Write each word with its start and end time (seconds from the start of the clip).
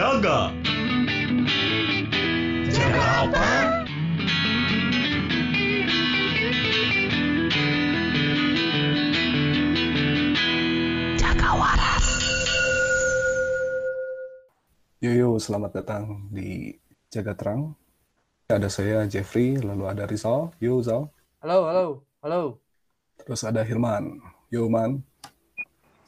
jaga. 0.00 0.48
Jaga 2.72 3.04
apa? 3.28 3.48
Yo 15.00 15.12
yo, 15.12 15.28
selamat 15.36 15.84
datang 15.84 16.32
di 16.32 16.72
Jaga 17.12 17.36
Terang. 17.36 17.76
Ada 18.48 18.72
saya 18.72 19.04
Jeffrey, 19.04 19.60
lalu 19.60 19.84
ada 19.84 20.08
Rizal. 20.08 20.48
Yo 20.64 20.80
Zal. 20.80 21.12
Halo, 21.44 21.68
halo, 21.68 21.84
halo. 22.24 22.56
Terus 23.20 23.44
ada 23.44 23.60
Hilman. 23.68 24.16
Yo 24.48 24.64
Man. 24.72 25.04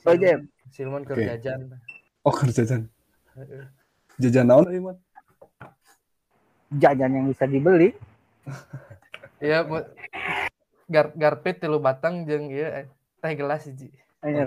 Oh, 0.08 0.16
Jeff. 0.16 0.40
Silman 0.72 1.04
ke 1.04 1.12
Oke. 1.12 1.28
jajan. 1.28 1.76
Oh 2.24 2.32
kerja 2.32 2.64
jajan. 2.64 2.88
Jajan 4.22 4.46
naon 4.46 4.70
Hilman? 4.70 4.96
jajan 6.72 7.10
yang 7.12 7.26
bisa 7.28 7.44
dibeli. 7.44 7.92
Iya, 9.42 9.66
mu- 9.66 9.82
gar 10.86 11.10
garpit 11.18 11.58
tilu 11.58 11.82
batang 11.82 12.22
jeung 12.30 12.46
ieu 12.46 12.62
eh, 12.62 12.86
teh 13.18 13.34
gelas 13.34 13.66
hiji. 13.66 13.90
Eh, 14.22 14.46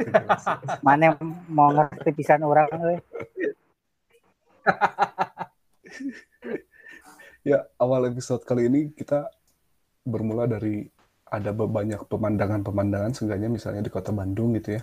Mana 0.80 1.12
yang 1.12 1.20
mau 1.52 1.68
ngerti 1.68 2.16
pisan 2.16 2.48
orang 2.48 2.72
euy. 2.80 2.98
Ya, 7.44 7.68
awal 7.76 8.08
episode 8.10 8.42
kali 8.48 8.72
ini 8.72 8.96
kita 8.96 9.30
bermula 10.02 10.48
dari 10.48 10.88
ada 11.28 11.52
banyak 11.54 12.08
pemandangan-pemandangan, 12.08 13.14
seenggaknya 13.14 13.52
misalnya 13.54 13.84
di 13.84 13.92
kota 13.92 14.10
Bandung 14.16 14.56
gitu 14.56 14.80
ya. 14.80 14.82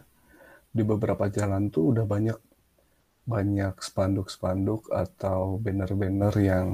Di 0.71 0.85
beberapa 0.85 1.27
jalan 1.27 1.73
tuh 1.73 1.91
udah 1.91 2.05
banyak 2.05 2.37
banyak 3.23 3.79
spanduk-spanduk 3.79 4.91
atau 4.91 5.57
banner-banner 5.62 6.34
yang 6.42 6.67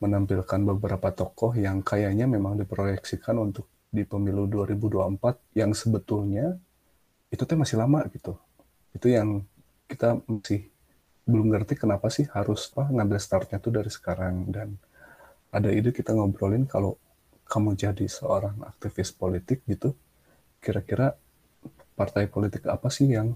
menampilkan 0.00 0.60
beberapa 0.64 1.12
tokoh 1.12 1.52
yang 1.58 1.84
kayaknya 1.84 2.24
memang 2.24 2.56
diproyeksikan 2.56 3.36
untuk 3.36 3.68
di 3.90 4.06
pemilu 4.06 4.46
2024 4.46 5.58
yang 5.58 5.74
sebetulnya 5.74 6.54
itu 7.28 7.42
teh 7.42 7.58
masih 7.58 7.76
lama 7.76 8.06
gitu. 8.14 8.38
Itu 8.94 9.10
yang 9.10 9.44
kita 9.90 10.22
masih 10.24 10.70
belum 11.26 11.52
ngerti 11.52 11.78
kenapa 11.78 12.08
sih 12.08 12.26
harus 12.30 12.70
apa 12.74 12.90
ngambil 12.90 13.18
startnya 13.18 13.58
tuh 13.62 13.74
dari 13.74 13.90
sekarang 13.90 14.50
dan 14.50 14.78
ada 15.50 15.68
ide 15.70 15.90
kita 15.90 16.14
ngobrolin 16.14 16.66
kalau 16.66 16.98
kamu 17.46 17.74
jadi 17.74 18.06
seorang 18.06 18.62
aktivis 18.62 19.10
politik 19.14 19.66
gitu 19.66 19.94
kira-kira 20.62 21.18
partai 21.98 22.30
politik 22.30 22.66
apa 22.70 22.86
sih 22.88 23.10
yang 23.10 23.34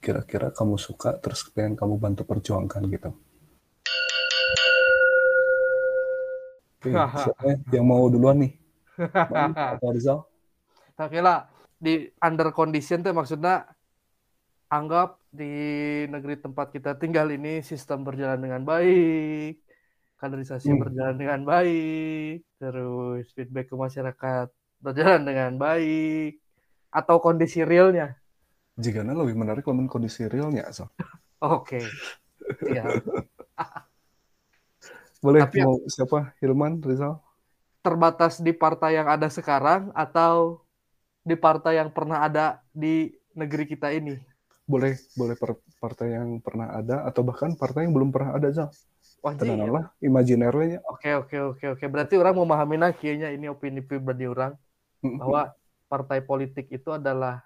kira-kira 0.00 0.48
kamu 0.50 0.80
suka 0.80 1.20
terus 1.20 1.44
pengen 1.52 1.76
kamu 1.76 2.00
bantu 2.00 2.24
perjuangkan 2.24 2.82
gitu 2.88 3.12
Oke, 6.80 6.96
siapa 6.96 7.60
yang 7.76 7.84
mau 7.84 8.08
duluan 8.08 8.40
nih? 8.40 8.56
Atau 9.76 9.92
Rizal? 9.92 10.24
Tak 10.96 11.12
kira 11.12 11.44
di 11.76 12.08
under 12.24 12.48
condition 12.56 13.04
teh 13.04 13.12
maksudnya 13.12 13.68
anggap 14.72 15.20
di 15.28 15.52
negeri 16.08 16.40
tempat 16.40 16.72
kita 16.72 16.96
tinggal 16.96 17.28
ini 17.32 17.60
sistem 17.60 18.00
berjalan 18.00 18.40
dengan 18.40 18.64
baik, 18.64 19.60
kaderisasi 20.20 20.72
Hmm. 20.72 20.80
berjalan 20.80 21.16
dengan 21.20 21.40
baik, 21.44 22.48
terus 22.56 23.28
feedback 23.36 23.68
ke 23.68 23.76
masyarakat 23.76 24.48
berjalan 24.80 25.20
dengan 25.24 25.60
baik, 25.60 26.40
atau 26.88 27.16
kondisi 27.20 27.60
realnya. 27.60 28.19
Jika 28.78 29.02
lebih 29.02 29.34
menarik 29.34 29.66
lamun 29.66 29.90
kondisi 29.90 30.28
realnya, 30.30 30.70
so. 30.70 30.86
Oke. 31.40 31.82
Iya. 32.66 33.00
Boleh 35.20 35.44
Tapi- 35.44 35.60
mau 35.64 35.76
siapa? 35.88 36.32
Hilman, 36.40 36.80
Rizal? 36.84 37.20
terbatas 37.80 38.44
di 38.44 38.52
partai 38.52 39.00
yang 39.00 39.08
ada 39.08 39.24
sekarang 39.32 39.88
atau 39.96 40.60
di 41.24 41.32
partai 41.32 41.80
yang 41.80 41.88
pernah 41.88 42.20
ada 42.20 42.60
di 42.76 43.08
negeri 43.32 43.64
kita 43.64 43.88
ini? 43.88 44.20
Boleh, 44.68 45.00
boleh 45.16 45.32
per- 45.32 45.64
partai 45.80 46.12
yang 46.12 46.44
pernah 46.44 46.76
ada 46.76 47.08
atau 47.08 47.24
bahkan 47.24 47.56
partai 47.56 47.88
yang 47.88 47.96
belum 47.96 48.12
pernah 48.12 48.36
ada, 48.36 48.52
Zal. 48.52 48.68
Wah, 49.24 49.32
Ji, 49.32 49.48
Tenang 49.48 49.72
lah, 49.72 49.84
imajinernya. 50.00 50.84
Oke, 50.92 51.12
oke, 51.16 51.36
oke, 51.56 51.64
oke. 51.76 51.84
Berarti 51.88 52.20
orang 52.20 52.36
memahami 52.36 52.76
nah 52.76 52.92
kayaknya 52.92 53.32
ini 53.32 53.48
opini 53.48 53.80
pribadi 53.80 54.28
orang 54.28 54.56
bahwa 55.00 55.56
partai 55.88 56.20
politik 56.20 56.68
itu 56.68 56.92
adalah 56.92 57.40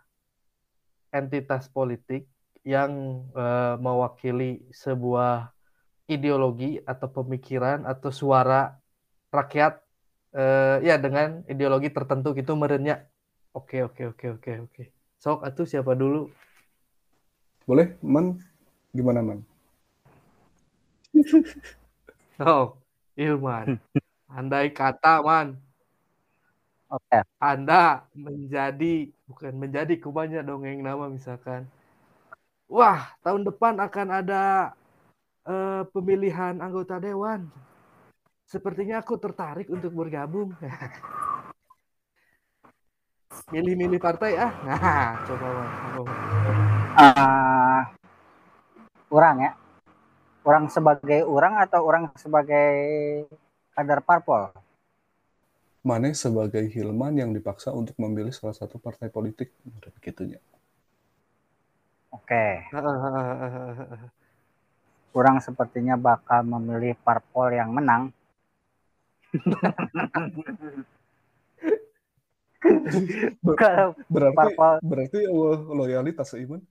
entitas 1.15 1.71
politik 1.71 2.27
yang 2.67 3.23
eh, 3.31 3.75
mewakili 3.79 4.67
sebuah 4.75 5.55
ideologi 6.11 6.83
atau 6.83 7.09
pemikiran 7.09 7.87
atau 7.87 8.11
suara 8.11 8.75
rakyat 9.31 9.79
eh, 10.35 10.77
ya 10.83 10.99
dengan 10.99 11.47
ideologi 11.47 11.95
tertentu 11.95 12.35
gitu 12.35 12.59
merenya. 12.59 13.07
Oke, 13.55 13.87
oke, 13.87 14.11
oke, 14.11 14.27
oke, 14.43 14.53
oke. 14.67 14.83
Sok 15.23 15.47
atuh 15.47 15.63
siapa 15.65 15.95
dulu? 15.95 16.27
Boleh, 17.65 17.97
Man? 18.03 18.43
Gimana, 18.91 19.23
Man? 19.23 19.41
Oh, 22.43 22.83
Ilman. 23.15 23.79
Andai 24.27 24.75
kata, 24.75 25.23
Man, 25.23 25.63
Oke. 26.95 27.27
Anda 27.43 28.07
menjadi 28.15 29.11
bukan 29.27 29.53
menjadi 29.59 29.99
kubanya 29.99 30.47
dongeng 30.47 30.79
nama 30.79 31.11
misalkan. 31.11 31.67
Wah, 32.71 33.11
tahun 33.27 33.43
depan 33.51 33.83
akan 33.83 34.09
ada 34.15 34.71
eh, 35.43 35.83
pemilihan 35.91 36.63
anggota 36.63 37.03
dewan. 37.03 37.51
Sepertinya 38.47 39.03
aku 39.03 39.19
tertarik 39.19 39.67
untuk 39.67 39.91
bergabung. 39.91 40.55
Milih-milih 43.53 43.99
partai 43.99 44.39
ah. 44.39 44.53
Nah, 44.63 45.19
coba. 45.27 45.47
Ah, 46.95 47.83
orang 49.11 49.37
ya. 49.43 49.51
Orang 50.47 50.71
sebagai 50.71 51.27
orang 51.27 51.59
atau 51.59 51.83
orang 51.83 52.07
sebagai 52.15 52.71
kader 53.75 53.99
parpol? 54.07 54.64
Mane 55.85 56.17
sebagai 56.17 56.65
Hilman 56.65 57.21
yang 57.21 57.37
dipaksa 57.37 57.69
untuk 57.69 57.93
memilih 58.01 58.33
salah 58.33 58.57
satu 58.57 58.81
partai 58.81 59.13
politik. 59.13 59.53
Begitunya. 60.01 60.41
Oke. 62.09 62.65
Orang 65.19 65.45
sepertinya 65.45 66.01
bakal 66.01 66.41
memilih 66.43 66.97
parpol 67.05 67.53
yang 67.53 67.77
menang. 67.77 68.09
Kalau 73.61 73.93
Berarti 74.09 74.33
parpol 74.33 74.81
berarti 74.81 75.29
loyalitas 75.69 76.33
Iman. 76.33 76.65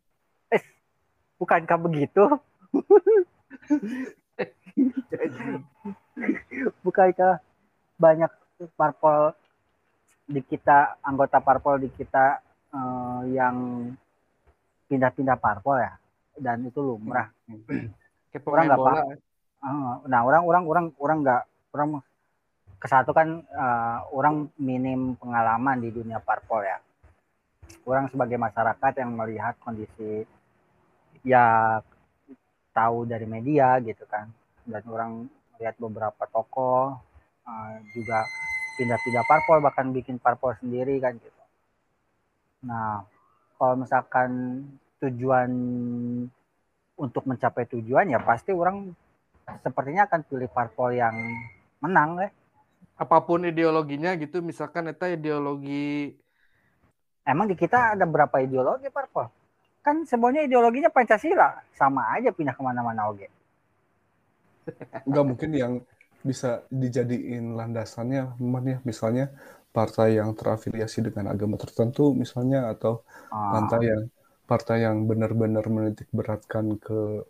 bukankah 1.38 1.78
begitu? 1.78 2.26
bukankah 6.82 7.46
banyak 8.02 8.34
parpol 8.72 9.36
di 10.24 10.40
kita 10.40 11.04
anggota 11.04 11.44
parpol 11.44 11.84
di 11.84 11.90
kita 11.92 12.40
eh, 12.72 13.22
yang 13.36 13.90
pindah-pindah 14.88 15.38
parpol 15.40 15.80
ya 15.80 15.94
dan 16.38 16.66
itu 16.66 16.80
lumrah. 16.82 17.30
Kayak 18.32 18.44
Orang 18.50 18.66
nggak 18.70 18.80
bola. 18.80 19.02
Eh, 19.64 19.96
nah 20.10 20.22
orang 20.26 20.44
orang 20.44 20.64
orang 20.66 20.86
orang 20.98 21.18
nggak 21.22 21.44
orang 21.74 21.90
ke 22.82 22.88
satu 22.90 23.12
kan 23.16 23.42
eh, 23.44 23.98
orang 24.12 24.50
minim 24.60 25.16
pengalaman 25.18 25.80
di 25.84 25.90
dunia 25.94 26.20
parpol 26.24 26.66
ya. 26.66 26.80
Orang 27.84 28.08
sebagai 28.08 28.40
masyarakat 28.40 28.92
yang 29.00 29.12
melihat 29.16 29.56
kondisi 29.60 30.24
ya 31.24 31.80
tahu 32.76 33.06
dari 33.08 33.24
media 33.24 33.80
gitu 33.80 34.04
kan 34.10 34.28
dan 34.66 34.84
orang 34.90 35.12
lihat 35.62 35.78
beberapa 35.78 36.26
tokoh 36.28 36.98
eh, 37.46 37.76
juga 37.96 38.26
pindah-pindah 38.80 39.24
parpol 39.26 39.58
bahkan 39.62 39.94
bikin 39.94 40.18
parpol 40.18 40.54
sendiri 40.58 40.98
kan 41.02 41.18
gitu. 41.18 41.42
Nah 42.66 43.04
kalau 43.58 43.76
misalkan 43.80 44.62
tujuan 45.04 45.52
untuk 46.98 47.24
mencapai 47.26 47.68
tujuan 47.68 48.14
ya 48.14 48.20
pasti 48.22 48.54
orang 48.56 48.94
sepertinya 49.62 50.08
akan 50.08 50.22
pilih 50.24 50.50
parpol 50.50 50.96
yang 50.96 51.16
menang 51.84 52.22
ya. 52.22 52.30
Apa 52.94 53.26
pun 53.26 53.42
ideologinya 53.42 54.14
gitu, 54.16 54.40
misalkan 54.46 54.86
eta 54.86 55.10
ideologi 55.10 56.14
Emang 57.24 57.48
di 57.48 57.56
kita 57.56 57.96
ada 57.96 58.04
berapa 58.04 58.36
ideologi 58.44 58.92
parpol? 58.92 59.32
Kan 59.80 60.04
semuanya 60.04 60.44
ideologinya 60.44 60.92
Pancasila, 60.92 61.64
sama 61.72 62.20
aja 62.20 62.36
pindah 62.36 62.52
ke 62.52 62.60
mana-mana 62.64 63.08
oke. 63.08 63.28
Nggak 65.08 65.26
mungkin 65.28 65.50
yang 65.56 65.74
bisa 66.24 66.64
dijadiin 66.72 67.56
landasannya, 67.60 68.40
Man 68.40 68.66
ya, 68.68 68.78
misalnya 68.90 69.26
partai 69.76 70.22
yang 70.22 70.32
terafiliasi 70.38 71.00
dengan 71.08 71.34
agama 71.34 71.58
tertentu 71.58 72.14
misalnya 72.14 72.70
atau 72.74 73.02
Ah, 73.34 73.58
partai 73.58 73.82
yang 73.90 74.04
partai 74.46 74.78
yang 74.86 74.98
benar-benar 75.10 75.66
menitik 75.76 76.08
beratkan 76.14 76.78
ke 76.78 77.26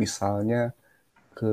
misalnya 0.00 0.74
ke 1.38 1.52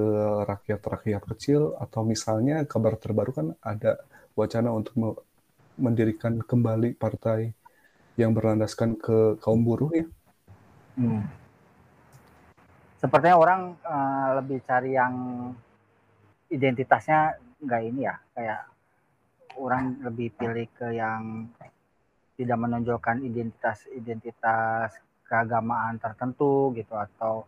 rakyat-rakyat 0.50 1.24
kecil 1.36 1.78
atau 1.78 2.02
misalnya 2.02 2.66
kabar 2.66 2.98
terbaru 2.98 3.32
kan 3.32 3.48
ada 3.62 4.02
wacana 4.34 4.74
untuk 4.74 4.96
mendirikan 5.78 6.42
kembali 6.42 6.98
partai 6.98 7.54
yang 8.18 8.34
berlandaskan 8.34 8.98
ke 8.98 9.38
kaum 9.38 9.62
buruh 9.62 9.94
ya. 9.94 10.06
Hmm. 10.98 11.22
Sepertinya 12.98 13.38
orang 13.38 13.62
uh, 13.86 14.42
lebih 14.42 14.58
cari 14.66 14.98
yang 14.98 15.14
identitasnya 16.52 17.40
nggak 17.64 17.82
ini 17.84 18.02
ya, 18.08 18.16
kayak 18.36 18.62
orang 19.58 19.98
lebih 20.06 20.32
pilih 20.38 20.68
ke 20.78 20.94
yang 20.94 21.50
tidak 22.38 22.58
menonjolkan 22.62 23.26
identitas-identitas 23.26 24.94
keagamaan 25.26 25.98
tertentu 25.98 26.72
gitu 26.78 26.94
atau 26.94 27.44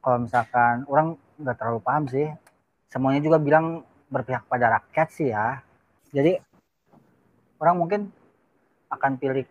kalau 0.00 0.18
misalkan 0.24 0.82
orang 0.88 1.14
nggak 1.38 1.56
terlalu 1.60 1.80
paham 1.84 2.04
sih 2.08 2.26
semuanya 2.88 3.20
juga 3.22 3.38
bilang 3.38 3.84
berpihak 4.08 4.48
pada 4.48 4.80
rakyat 4.80 5.08
sih 5.12 5.28
ya 5.30 5.60
jadi 6.10 6.40
orang 7.62 7.76
mungkin 7.78 8.00
akan 8.92 9.16
pilih 9.16 9.46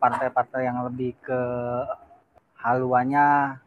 partai-partai 0.00 0.64
yang 0.64 0.80
lebih 0.86 1.12
ke 1.20 1.40
haluannya 2.64 3.58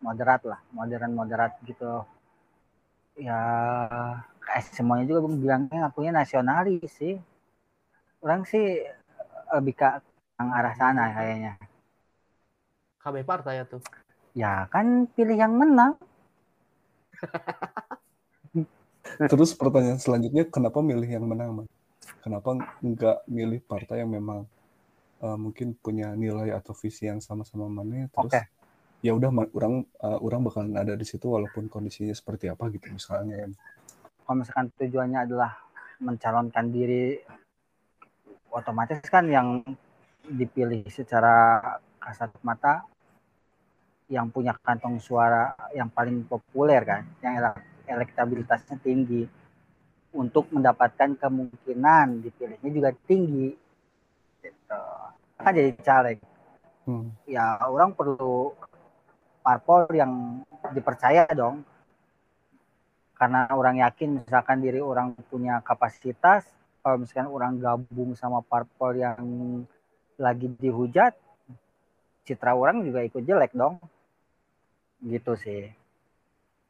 moderat 0.00 0.40
lah, 0.48 0.60
modern 0.72 1.12
moderat 1.12 1.52
gitu. 1.68 2.04
Ya 3.14 3.40
kayak 4.42 4.74
semuanya 4.74 5.06
juga 5.08 5.30
bilangnya 5.30 5.88
ngakunya 5.88 6.12
nasionalis 6.12 6.90
sih. 6.98 7.16
Orang 8.20 8.44
sih 8.48 8.82
lebih 9.54 9.74
ke 9.78 9.88
yang 10.40 10.50
arah 10.50 10.74
sana 10.74 11.14
kayaknya. 11.14 11.52
KB 13.00 13.14
partai 13.22 13.62
ya 13.62 13.64
tuh. 13.68 13.82
Ya 14.34 14.66
kan 14.72 15.06
pilih 15.14 15.38
yang 15.38 15.54
menang. 15.54 15.94
Terus 19.30 19.54
pertanyaan 19.54 20.00
selanjutnya 20.00 20.48
kenapa 20.48 20.80
milih 20.80 21.06
yang 21.06 21.28
menang, 21.28 21.62
Mas? 21.62 21.68
kenapa 22.24 22.56
nggak 22.80 23.18
milih 23.28 23.60
partai 23.64 24.00
yang 24.00 24.12
memang 24.12 24.48
uh, 25.20 25.36
mungkin 25.36 25.76
punya 25.76 26.16
nilai 26.16 26.56
atau 26.56 26.72
visi 26.72 27.08
yang 27.08 27.20
sama-sama 27.20 27.68
mana 27.68 28.08
terus 28.08 28.32
okay. 28.32 28.44
Ya 29.04 29.12
udah 29.12 29.28
orang 29.52 29.84
uh, 30.00 30.18
orang 30.24 30.40
bakalan 30.48 30.80
ada 30.80 30.96
di 30.96 31.04
situ 31.04 31.28
walaupun 31.28 31.68
kondisinya 31.68 32.16
seperti 32.16 32.48
apa 32.48 32.72
gitu 32.72 32.88
misalnya 32.88 33.44
ya. 33.44 33.48
kalau 34.24 34.40
misalkan 34.40 34.72
tujuannya 34.80 35.28
adalah 35.28 35.52
mencalonkan 36.00 36.72
diri 36.72 37.20
otomatis 38.48 39.04
kan 39.04 39.28
yang 39.28 39.60
dipilih 40.24 40.88
secara 40.88 41.60
kasat 42.00 42.32
mata 42.40 42.88
yang 44.08 44.32
punya 44.32 44.56
kantong 44.64 44.96
suara 44.96 45.52
yang 45.76 45.92
paling 45.92 46.24
populer 46.24 46.80
kan 46.88 47.04
yang 47.20 47.52
elektabilitasnya 47.84 48.80
tinggi 48.80 49.28
untuk 50.16 50.48
mendapatkan 50.48 51.12
kemungkinan 51.20 52.24
dipilihnya 52.24 52.70
juga 52.72 52.90
tinggi 53.04 53.52
gitu. 54.40 54.80
kan 55.36 55.52
jadi 55.52 55.76
caleg 55.84 56.18
hmm. 56.88 57.28
ya 57.28 57.60
orang 57.68 57.92
perlu 57.92 58.56
parpol 59.44 59.84
yang 59.92 60.40
dipercaya 60.72 61.28
dong. 61.36 61.60
Karena 63.14 63.46
orang 63.52 63.78
yakin 63.84 64.24
misalkan 64.24 64.64
diri 64.64 64.80
orang 64.80 65.12
punya 65.28 65.60
kapasitas 65.60 66.48
kalau 66.80 67.04
misalkan 67.04 67.28
orang 67.28 67.60
gabung 67.60 68.16
sama 68.16 68.40
parpol 68.40 68.96
yang 68.96 69.20
lagi 70.16 70.48
dihujat 70.48 71.14
citra 72.24 72.56
orang 72.56 72.80
juga 72.80 73.04
ikut 73.04 73.20
jelek 73.20 73.52
dong. 73.52 73.76
Gitu 75.04 75.36
sih. 75.36 75.68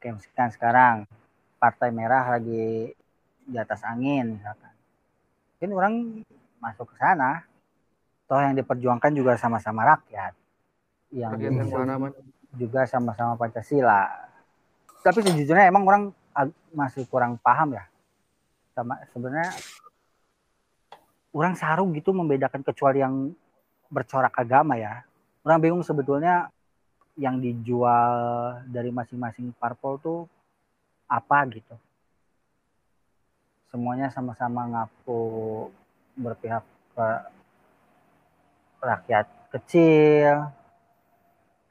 Kayak 0.03 0.21
misalkan 0.21 0.50
sekarang 0.50 0.97
partai 1.62 1.94
merah 1.94 2.37
lagi 2.37 2.93
di 3.47 3.56
atas 3.56 3.87
angin 3.87 4.37
misalkan. 4.37 4.75
Mungkin 5.56 5.71
orang 5.73 5.94
masuk 6.59 6.91
ke 6.93 6.97
sana. 6.99 7.47
Toh 8.25 8.41
yang 8.41 8.56
diperjuangkan 8.56 9.12
juga 9.15 9.38
sama-sama 9.38 9.85
rakyat. 9.85 10.35
Yang 11.15 11.38
juga 12.56 12.86
sama-sama 12.88 13.34
Pancasila. 13.38 14.08
Tapi 15.04 15.18
sejujurnya 15.20 15.68
emang 15.68 15.84
orang 15.84 16.02
masih 16.72 17.04
kurang 17.06 17.36
paham 17.38 17.76
ya. 17.76 17.84
Sama 18.74 18.98
sebenarnya 19.12 19.52
orang 21.34 21.54
sarung 21.58 21.90
gitu 21.92 22.14
membedakan 22.14 22.62
kecuali 22.62 23.02
yang 23.02 23.34
bercorak 23.90 24.34
agama 24.38 24.78
ya. 24.78 25.04
Orang 25.44 25.60
bingung 25.60 25.84
sebetulnya 25.84 26.48
yang 27.14 27.38
dijual 27.38 28.14
dari 28.66 28.90
masing-masing 28.90 29.54
parpol 29.54 30.00
tuh 30.02 30.20
apa 31.06 31.46
gitu. 31.52 31.76
Semuanya 33.70 34.10
sama-sama 34.10 34.66
ngaku 34.70 35.22
berpihak 36.14 36.62
ke 36.94 37.08
rakyat 38.82 39.26
kecil 39.50 40.50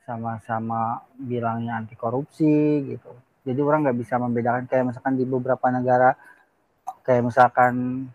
sama-sama 0.04 1.04
bilangnya 1.16 1.80
anti 1.80 1.96
korupsi 1.96 2.84
gitu 2.88 3.12
jadi 3.44 3.60
orang 3.60 3.88
nggak 3.88 4.00
bisa 4.00 4.16
membedakan 4.20 4.64
kayak 4.68 4.92
misalkan 4.92 5.16
di 5.16 5.26
beberapa 5.28 5.68
negara 5.72 6.16
kayak 7.04 7.24
misalkan 7.28 8.06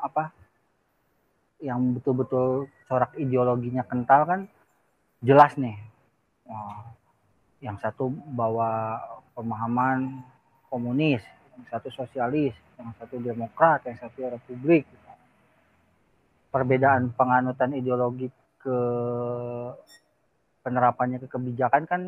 apa 0.00 0.32
yang 1.60 1.92
betul-betul 1.96 2.72
corak 2.88 3.12
ideologinya 3.20 3.84
kental 3.84 4.24
kan 4.24 4.40
jelas 5.20 5.56
nih 5.60 5.76
yang 7.60 7.76
satu 7.76 8.08
bawa 8.08 8.96
pemahaman 9.36 10.24
komunis 10.72 11.20
yang 11.52 11.64
satu 11.68 11.92
sosialis 11.92 12.56
yang 12.80 12.96
satu 12.96 13.16
demokrat, 13.20 13.84
yang 13.84 13.98
satu 14.00 14.24
republik. 14.32 14.88
Perbedaan 16.50 17.12
penganutan 17.14 17.76
ideologi 17.76 18.32
ke 18.58 18.78
penerapannya 20.60 21.18
ke 21.22 21.28
kebijakan 21.28 21.82
kan 21.88 22.02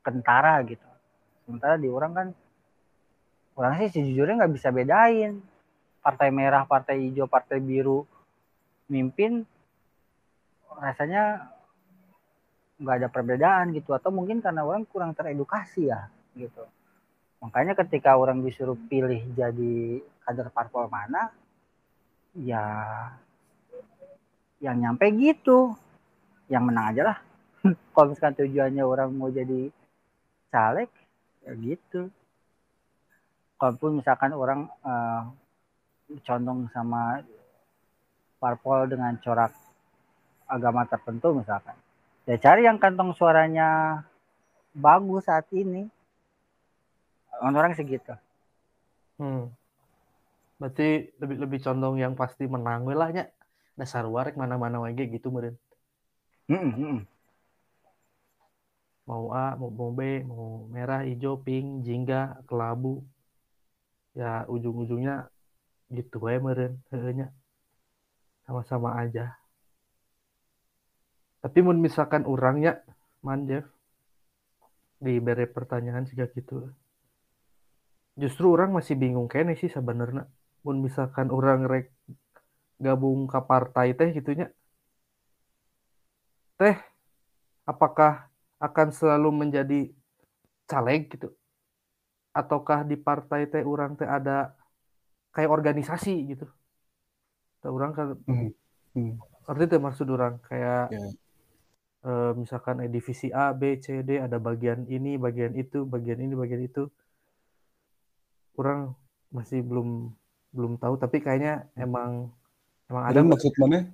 kentara 0.00 0.62
gitu. 0.64 0.86
Sementara 1.44 1.76
di 1.76 1.88
orang 1.90 2.12
kan 2.14 2.28
orang 3.58 3.72
sih 3.82 4.00
sejujurnya 4.00 4.44
nggak 4.44 4.54
bisa 4.54 4.68
bedain 4.70 5.42
partai 6.00 6.32
merah, 6.32 6.64
partai 6.64 7.10
hijau, 7.10 7.28
partai 7.28 7.60
biru 7.60 8.08
mimpin 8.88 9.44
rasanya 10.80 11.52
nggak 12.80 12.96
ada 13.04 13.08
perbedaan 13.12 13.76
gitu 13.76 13.92
atau 13.92 14.08
mungkin 14.08 14.40
karena 14.40 14.64
orang 14.64 14.88
kurang 14.88 15.12
teredukasi 15.12 15.92
ya 15.92 16.08
gitu 16.32 16.64
Makanya 17.40 17.72
ketika 17.72 18.20
orang 18.20 18.44
disuruh 18.44 18.76
pilih 18.76 19.24
jadi 19.32 20.04
kader 20.28 20.52
parpol 20.52 20.92
mana, 20.92 21.32
ya 22.36 22.64
yang 24.60 24.76
nyampe 24.76 25.08
gitu. 25.16 25.72
Yang 26.50 26.64
menang 26.66 26.86
aja 26.90 27.02
lah. 27.14 27.18
Kalau 27.94 28.06
misalkan 28.10 28.36
tujuannya 28.42 28.82
orang 28.82 29.08
mau 29.14 29.30
jadi 29.30 29.70
caleg, 30.50 30.90
ya 31.46 31.52
gitu. 31.54 32.10
Kalaupun 33.56 34.02
misalkan 34.02 34.34
orang 34.34 34.66
uh, 34.82 35.30
condong 36.26 36.66
sama 36.74 37.22
parpol 38.42 38.90
dengan 38.90 39.14
corak 39.22 39.54
agama 40.50 40.82
tertentu 40.90 41.38
misalkan. 41.38 41.76
Ya 42.26 42.36
cari 42.36 42.66
yang 42.66 42.82
kantong 42.82 43.14
suaranya 43.14 44.00
bagus 44.74 45.26
saat 45.26 45.46
ini 45.50 45.86
orang 47.42 47.74
segitu 47.74 48.14
hmm. 49.18 49.48
berarti 50.60 51.10
lebih 51.18 51.36
lebih 51.40 51.58
condong 51.64 51.96
yang 51.98 52.12
pasti 52.14 52.44
menang 52.44 52.84
wilahnya 52.84 53.32
dasar 53.74 54.04
warek 54.04 54.36
mana-mana 54.36 54.78
lagi 54.78 55.08
gitu 55.08 55.32
meren 55.32 55.56
mau 59.08 59.30
A 59.34 59.54
mau, 59.54 59.70
mau 59.70 59.90
B 59.94 60.22
mau 60.26 60.66
merah 60.66 61.06
hijau 61.06 61.38
pink 61.38 61.86
jingga 61.86 62.42
kelabu. 62.50 63.06
Ya 64.18 64.42
ujung-ujungnya 64.50 65.30
gitu 65.94 66.18
ya 66.26 66.42
meren 66.42 66.82
hanya 66.90 67.30
sama-sama 68.46 68.98
aja. 68.98 69.38
Tapi 71.40 71.58
mau 71.62 71.72
misalkan 71.72 72.26
orangnya 72.26 72.82
manjev 73.22 73.64
diberi 75.00 75.46
pertanyaan 75.46 76.04
sih 76.04 76.18
gitu. 76.18 76.68
Justru 78.18 78.52
orang 78.52 78.74
masih 78.74 78.98
bingung 78.98 79.30
kayaknya 79.30 79.54
sih 79.56 79.70
sebenarnya 79.70 80.26
pun 80.60 80.82
misalkan 80.84 81.32
orang 81.32 81.64
rek 81.64 81.88
gabung 82.76 83.24
ke 83.24 83.40
partai 83.44 83.96
teh 83.96 84.12
gitunya 84.12 84.52
teh 86.60 86.76
apakah 87.64 88.28
akan 88.60 88.92
selalu 88.92 89.32
menjadi 89.32 89.88
caleg 90.68 91.08
gitu 91.08 91.32
ataukah 92.36 92.84
di 92.84 93.00
partai 93.00 93.48
teh 93.48 93.64
orang 93.64 93.96
teh 93.96 94.04
ada 94.04 94.52
kayak 95.32 95.48
organisasi 95.48 96.36
gitu 96.36 96.44
teh 97.64 97.70
orang 97.72 97.96
kan 97.96 98.12
hmm. 98.28 98.52
Hmm. 98.92 99.16
arti 99.48 99.64
teh 99.72 99.80
maksud 99.80 100.04
orang 100.12 100.36
kayak 100.44 100.92
yeah. 100.92 101.10
uh, 102.04 102.32
misalkan 102.36 102.84
eh, 102.84 102.92
divisi 102.92 103.32
A, 103.32 103.56
B, 103.56 103.80
C, 103.80 104.04
D 104.04 104.20
ada 104.20 104.36
bagian 104.36 104.84
ini, 104.86 105.14
bagian 105.14 105.54
itu, 105.54 105.86
bagian 105.86 106.18
ini, 106.18 106.34
bagian 106.34 106.62
itu. 106.66 106.90
Kurang 108.54 108.98
masih 109.30 109.62
belum 109.62 110.10
belum 110.50 110.76
tahu 110.82 110.98
tapi 110.98 111.22
kayaknya 111.22 111.70
emang 111.78 112.34
emang 112.90 113.04
ada 113.06 113.22
maksud 113.22 113.54
mana 113.62 113.86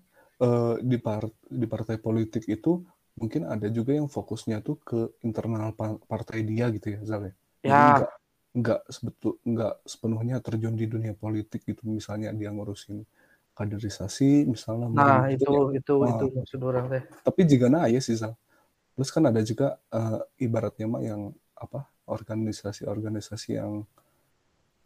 uh, 0.42 0.76
di 0.80 0.98
part 1.00 1.32
di 1.46 1.66
partai 1.68 1.96
politik 2.00 2.44
itu 2.48 2.82
mungkin 3.16 3.48
ada 3.48 3.72
juga 3.72 3.96
yang 3.96 4.12
fokusnya 4.12 4.60
tuh 4.60 4.76
ke 4.84 5.00
internal 5.24 5.72
partai 6.04 6.44
dia 6.44 6.68
gitu 6.68 6.96
ya 6.96 7.00
Zal 7.04 7.32
ya. 7.32 7.34
Ya. 7.64 7.80
Enggak, 7.96 8.10
enggak 8.56 8.80
sebetul 8.92 9.32
enggak 9.44 9.74
sepenuhnya 9.88 10.36
terjun 10.44 10.76
di 10.76 10.86
dunia 10.88 11.12
politik 11.16 11.64
gitu 11.64 11.84
misalnya 11.88 12.32
dia 12.36 12.52
ngurusin 12.52 13.04
kaderisasi 13.56 14.44
misalnya 14.44 14.92
nah 14.92 15.28
itu 15.32 15.48
ya. 15.72 15.80
itu 15.80 15.94
nah, 15.96 16.12
itu 16.12 16.24
maksud 16.28 16.60
orang 16.60 16.86
teh 16.92 17.02
tapi 17.24 17.40
jika 17.48 17.72
nah 17.72 17.88
ya 17.88 18.00
sih 18.04 18.16
Zal 18.16 18.36
terus 18.96 19.08
kan 19.08 19.24
ada 19.28 19.40
juga 19.40 19.80
uh, 19.92 20.20
ibaratnya 20.36 20.86
mah 20.88 21.02
yang 21.04 21.32
apa 21.56 21.88
organisasi-organisasi 22.04 23.56
yang 23.56 23.84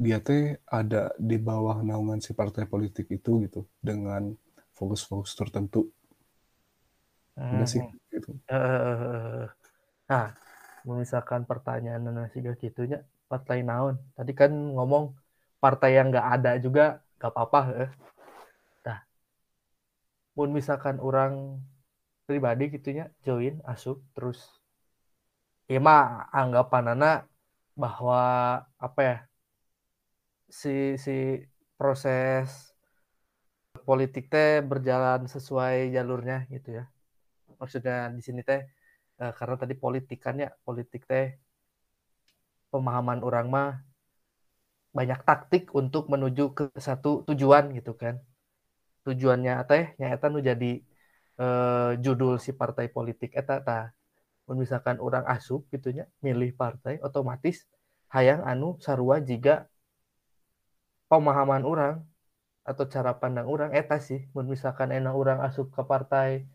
dia 0.00 0.22
teh 0.22 0.56
ada 0.66 1.12
di 1.18 1.36
bawah 1.36 1.82
naungan 1.82 2.22
si 2.22 2.32
partai 2.32 2.64
politik 2.64 3.10
itu 3.10 3.42
gitu 3.44 3.66
dengan 3.78 4.32
fokus-fokus 4.80 5.36
tertentu. 5.36 5.92
Hmm. 7.36 7.68
sih 7.68 7.84
gitu. 8.12 8.36
Uh, 8.48 9.44
nah, 10.08 10.32
misalkan 10.88 11.44
pertanyaan 11.44 12.08
nasi 12.08 12.40
gitunya 12.40 13.04
partai 13.28 13.60
naon. 13.60 14.00
Tadi 14.16 14.32
kan 14.32 14.48
ngomong 14.50 15.12
partai 15.60 16.00
yang 16.00 16.08
nggak 16.08 16.28
ada 16.40 16.56
juga 16.56 17.04
nggak 17.20 17.32
apa-apa. 17.32 17.60
Eh. 17.84 17.90
Nah, 18.88 18.98
pun 20.32 20.48
misalkan 20.48 20.96
orang 20.98 21.60
pribadi 22.24 22.70
gitunya 22.70 23.10
join 23.26 23.58
asup 23.66 23.98
terus 24.14 24.38
ya 25.66 25.82
mah 25.82 26.30
anggapan 26.30 26.94
anak 26.94 27.26
bahwa 27.74 28.22
apa 28.78 29.00
ya 29.02 29.16
si 30.46 30.94
si 30.94 31.42
proses 31.74 32.69
politik 33.88 34.24
teh 34.32 34.60
berjalan 34.70 35.20
sesuai 35.34 35.94
jalurnya 35.96 36.36
gitu 36.54 36.68
ya. 36.78 36.84
Maksudnya 37.60 37.96
di 38.16 38.22
sini 38.26 38.40
teh 38.48 38.60
eh, 39.22 39.32
karena 39.38 39.56
tadi 39.62 39.74
politik 39.84 40.18
kan 40.26 40.36
ya 40.44 40.50
politik 40.66 41.02
teh 41.10 41.26
pemahaman 42.72 43.20
orang 43.26 43.46
mah 43.54 43.70
banyak 44.90 45.20
taktik 45.28 45.70
untuk 45.80 46.10
menuju 46.12 46.44
ke 46.58 46.64
satu 46.86 47.10
tujuan 47.28 47.64
gitu 47.78 47.92
kan. 48.02 48.14
Tujuannya 49.06 49.54
teh 49.70 49.84
nyata 50.00 50.26
nu 50.32 50.40
jadi 50.50 50.72
eh, 51.42 51.90
judul 52.04 52.34
si 52.44 52.50
partai 52.60 52.86
politik. 52.96 53.30
Eta 53.40 53.56
ta 53.68 53.78
misalkan 54.50 54.98
orang 54.98 55.22
asup 55.30 55.62
gitunya 55.70 56.10
milih 56.26 56.50
partai 56.58 56.98
otomatis 57.06 57.70
hayang 58.10 58.42
anu 58.42 58.74
sarua 58.82 59.22
jika 59.22 59.70
pemahaman 61.06 61.62
orang 61.62 62.02
atau 62.70 62.86
cara 62.86 63.18
pandang 63.18 63.50
orang 63.50 63.74
eta 63.74 63.98
sih. 63.98 64.22
Misalkan 64.30 64.94
enak 64.94 65.14
orang 65.14 65.38
asup 65.42 65.74
ke 65.74 65.82
partai 65.82 66.46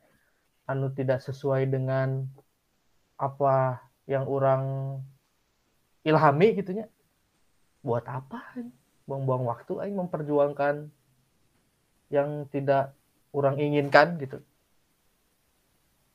anu 0.66 0.90
tidak 0.96 1.20
sesuai 1.20 1.68
dengan 1.68 2.24
apa 3.20 3.84
yang 4.08 4.26
orang 4.26 4.64
ilhami 6.08 6.56
gitunya 6.56 6.88
buat 7.86 8.06
apa 8.08 8.42
buang-buang 9.06 9.46
waktu 9.46 9.74
aing 9.86 9.98
memperjuangkan 10.00 10.90
yang 12.10 12.50
tidak 12.50 12.96
orang 13.36 13.60
inginkan 13.60 14.18
gitu. 14.18 14.40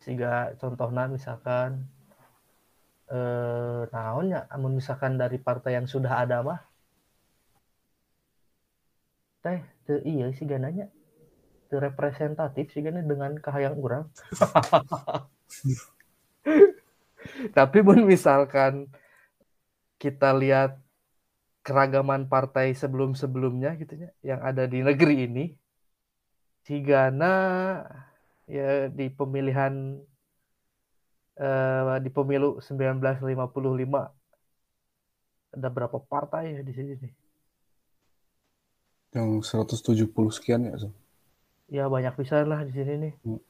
Sehingga 0.01 0.57
contohnya 0.57 1.07
misalkan 1.13 1.85
eh 3.11 3.83
naonnya 3.91 4.47
misalkan 4.71 5.19
dari 5.19 5.37
partai 5.43 5.75
yang 5.83 5.91
sudah 5.91 6.23
ada 6.23 6.47
mah 6.47 6.63
teh 9.43 9.61
te 9.91 9.99
iya 10.07 10.31
sih 10.31 10.47
gananya 10.47 10.87
te 11.67 11.83
representatif 11.83 12.71
sih 12.71 12.79
gana 12.79 13.03
dengan 13.03 13.35
kahayang 13.43 13.75
orang 13.83 14.07
tapi 17.59 17.79
pun 17.83 18.07
misalkan 18.07 18.87
kita 19.99 20.31
lihat 20.31 20.79
keragaman 21.67 22.31
partai 22.31 22.71
sebelum-sebelumnya 22.71 23.75
gitu 23.83 23.99
ya 23.99 24.15
yang 24.23 24.47
ada 24.47 24.71
di 24.71 24.79
negeri 24.79 25.27
ini 25.27 25.47
Gana 26.71 27.35
ya 28.47 28.87
di 28.87 29.11
pemilihan 29.11 29.99
uh, 31.35 31.99
di 31.99 32.11
pemilu 32.15 32.63
1955 32.63 33.27
ada 35.51 35.67
berapa 35.67 35.99
partai 35.99 36.55
ya 36.55 36.63
di 36.63 36.71
sini 36.71 36.95
nih 36.95 37.20
yang 39.11 39.43
170 39.43 40.07
sekian 40.31 40.71
ya, 40.71 40.79
so? 40.79 40.95
Ya 41.71 41.87
banyak 41.87 42.15
bisa 42.19 42.43
lah 42.43 42.67
di 42.67 42.75
sini 42.75 42.95
nih. 43.09 43.15
Hmm. 43.27 43.41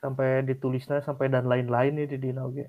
Sampai 0.00 0.40
ditulisnya 0.44 1.04
sampai 1.04 1.28
dan 1.28 1.44
lain-lain 1.44 1.92
nih 1.92 2.08
di 2.08 2.16
Dina 2.16 2.48
oke. 2.48 2.64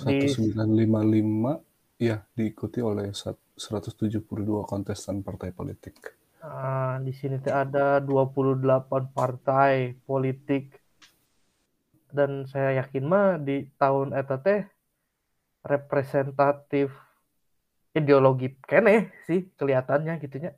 1955 0.00 2.00
ya 2.00 2.24
diikuti 2.32 2.80
oleh 2.80 3.12
172 3.12 4.24
kontestan 4.64 5.20
partai 5.20 5.52
politik. 5.52 6.16
Nah, 6.42 6.98
di 6.98 7.14
sini 7.14 7.38
ada 7.46 8.02
28 8.02 9.14
partai 9.14 9.94
politik 10.02 10.74
dan 12.10 12.44
saya 12.50 12.82
yakin 12.82 13.04
mah 13.06 13.38
di 13.38 13.70
tahun 13.78 14.10
eta 14.12 14.36
teh 14.42 14.66
representatif 15.62 16.90
ideologi 17.92 18.56
kene 18.64 19.12
sih 19.28 19.48
kelihatannya 19.58 20.16
gitunya. 20.22 20.52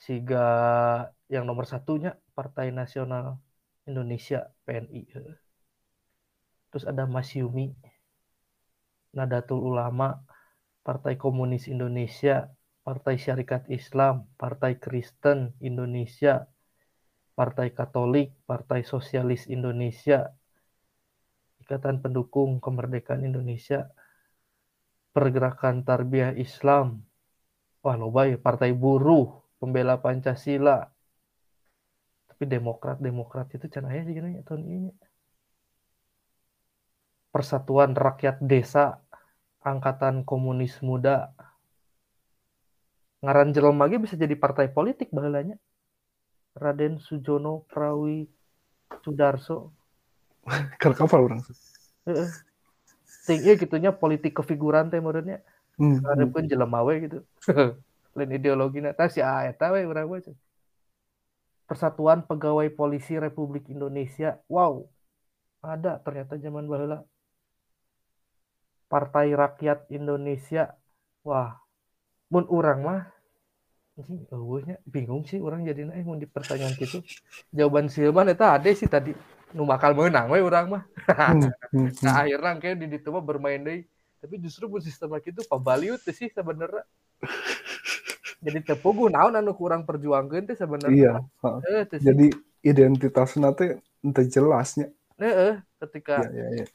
Sehingga 0.00 0.44
yang 1.28 1.44
nomor 1.44 1.68
satunya 1.68 2.16
Partai 2.32 2.72
Nasional 2.72 3.36
Indonesia 3.84 4.48
PNI 4.64 5.02
terus 6.70 6.86
ada 6.86 7.04
Mas 7.10 7.34
Yumi 7.34 7.74
Nadatul 9.10 9.58
Ulama 9.58 10.22
Partai 10.86 11.18
Komunis 11.18 11.66
Indonesia 11.66 12.46
Partai 12.86 13.18
Syarikat 13.18 13.66
Islam 13.68 14.30
Partai 14.38 14.78
Kristen 14.78 15.58
Indonesia 15.58 16.46
Partai 17.34 17.74
Katolik 17.74 18.30
Partai 18.46 18.86
Sosialis 18.86 19.50
Indonesia 19.50 20.30
Ikatan 21.58 21.98
Pendukung 21.98 22.62
Kemerdekaan 22.62 23.26
Indonesia 23.26 23.90
pergerakan 25.10 25.82
tarbiyah 25.82 26.34
Islam. 26.38 27.02
Wah, 27.80 27.96
lo 27.96 28.12
baik 28.12 28.44
Partai 28.44 28.76
Buruh, 28.76 29.40
pembela 29.56 29.96
Pancasila. 29.98 30.84
Tapi 32.28 32.44
Demokrat, 32.46 33.00
Demokrat 33.00 33.48
itu 33.52 33.66
can 33.72 33.88
aya 33.88 34.04
sih 34.04 34.14
tahun 34.44 34.62
ini. 34.64 34.90
Persatuan 37.30 37.94
Rakyat 37.94 38.42
Desa, 38.42 38.98
Angkatan 39.62 40.26
Komunis 40.26 40.82
Muda. 40.82 41.30
Ngaran 43.20 43.52
jelema 43.52 43.86
bisa 43.86 44.16
jadi 44.16 44.32
partai 44.34 44.72
politik 44.72 45.12
bahalanya. 45.12 45.60
Raden 46.56 46.98
Sujono 46.98 47.68
Prawi 47.70 48.26
Sudarso. 49.04 49.70
Kalau 50.80 50.96
kapal 50.96 51.30
orang 51.30 51.40
ting 53.30 53.46
iya 53.46 53.54
gitunya 53.54 53.94
politik 53.94 54.42
kefiguran 54.42 54.90
teh 54.90 54.98
hmm. 54.98 56.02
ada 56.02 56.24
pun 56.26 56.50
jelema 56.50 56.82
we 56.82 57.06
gitu. 57.06 57.22
Lain 58.18 58.34
ideologi 58.34 58.82
nah 58.82 59.06
si 59.06 59.22
eta 59.22 59.70
we 59.70 59.86
urang 59.86 60.10
we 60.10 60.18
Persatuan 61.70 62.26
Pegawai 62.26 62.66
Polisi 62.74 63.14
Republik 63.14 63.70
Indonesia. 63.70 64.42
Wow. 64.50 64.90
Ada 65.62 66.02
ternyata 66.02 66.34
zaman 66.34 66.66
baheula. 66.66 67.06
Partai 68.90 69.30
Rakyat 69.30 69.86
Indonesia. 69.94 70.74
Wah. 71.22 71.62
Mun 72.34 72.50
urang 72.50 72.82
mah 72.82 73.06
anjing 74.00 74.24
eueuhnya 74.32 74.76
bingung 74.88 75.28
sih 75.28 75.36
orang 75.44 75.68
jadi 75.68 75.92
eh 75.92 76.00
mau 76.00 76.16
dipertanyaan 76.16 76.72
gitu 76.80 77.04
jawaban 77.52 77.92
silman 77.92 78.32
eta 78.32 78.56
ada 78.56 78.72
sih 78.72 78.88
tadi 78.88 79.12
nu 79.54 79.66
bakal 79.66 79.94
menang 79.94 80.30
we 80.30 80.38
orang 80.42 80.66
mah. 80.78 80.82
Hmm, 81.10 81.50
hmm, 81.74 81.88
nah 82.04 82.12
hmm. 82.14 82.22
akhirnya 82.22 82.50
kayak 82.62 82.76
di 82.78 82.86
ditu 82.86 83.10
mah 83.10 83.24
bermain 83.24 83.60
deh. 83.62 83.82
Tapi 84.20 84.36
justru 84.36 84.68
pun 84.68 84.84
sistem 84.84 85.16
itu 85.16 85.40
pabaliut 85.48 86.00
sih 86.04 86.28
sebenarnya. 86.28 86.84
Jadi 88.44 88.58
tepugu 88.64 89.12
naon 89.12 89.36
anu 89.36 89.52
kurang 89.52 89.84
perjuangkan 89.84 90.48
teh 90.48 90.56
sebenarnya. 90.56 91.20
Iya. 91.40 91.84
Eh, 91.84 91.84
Jadi 92.00 92.26
identitas 92.64 93.36
nanti 93.36 93.76
ente 94.00 94.22
jelasnya. 94.28 94.88
Eh, 95.20 95.60
ketika. 95.84 96.24
Iya, 96.24 96.46
iya, 96.56 96.64
iya. 96.64 96.66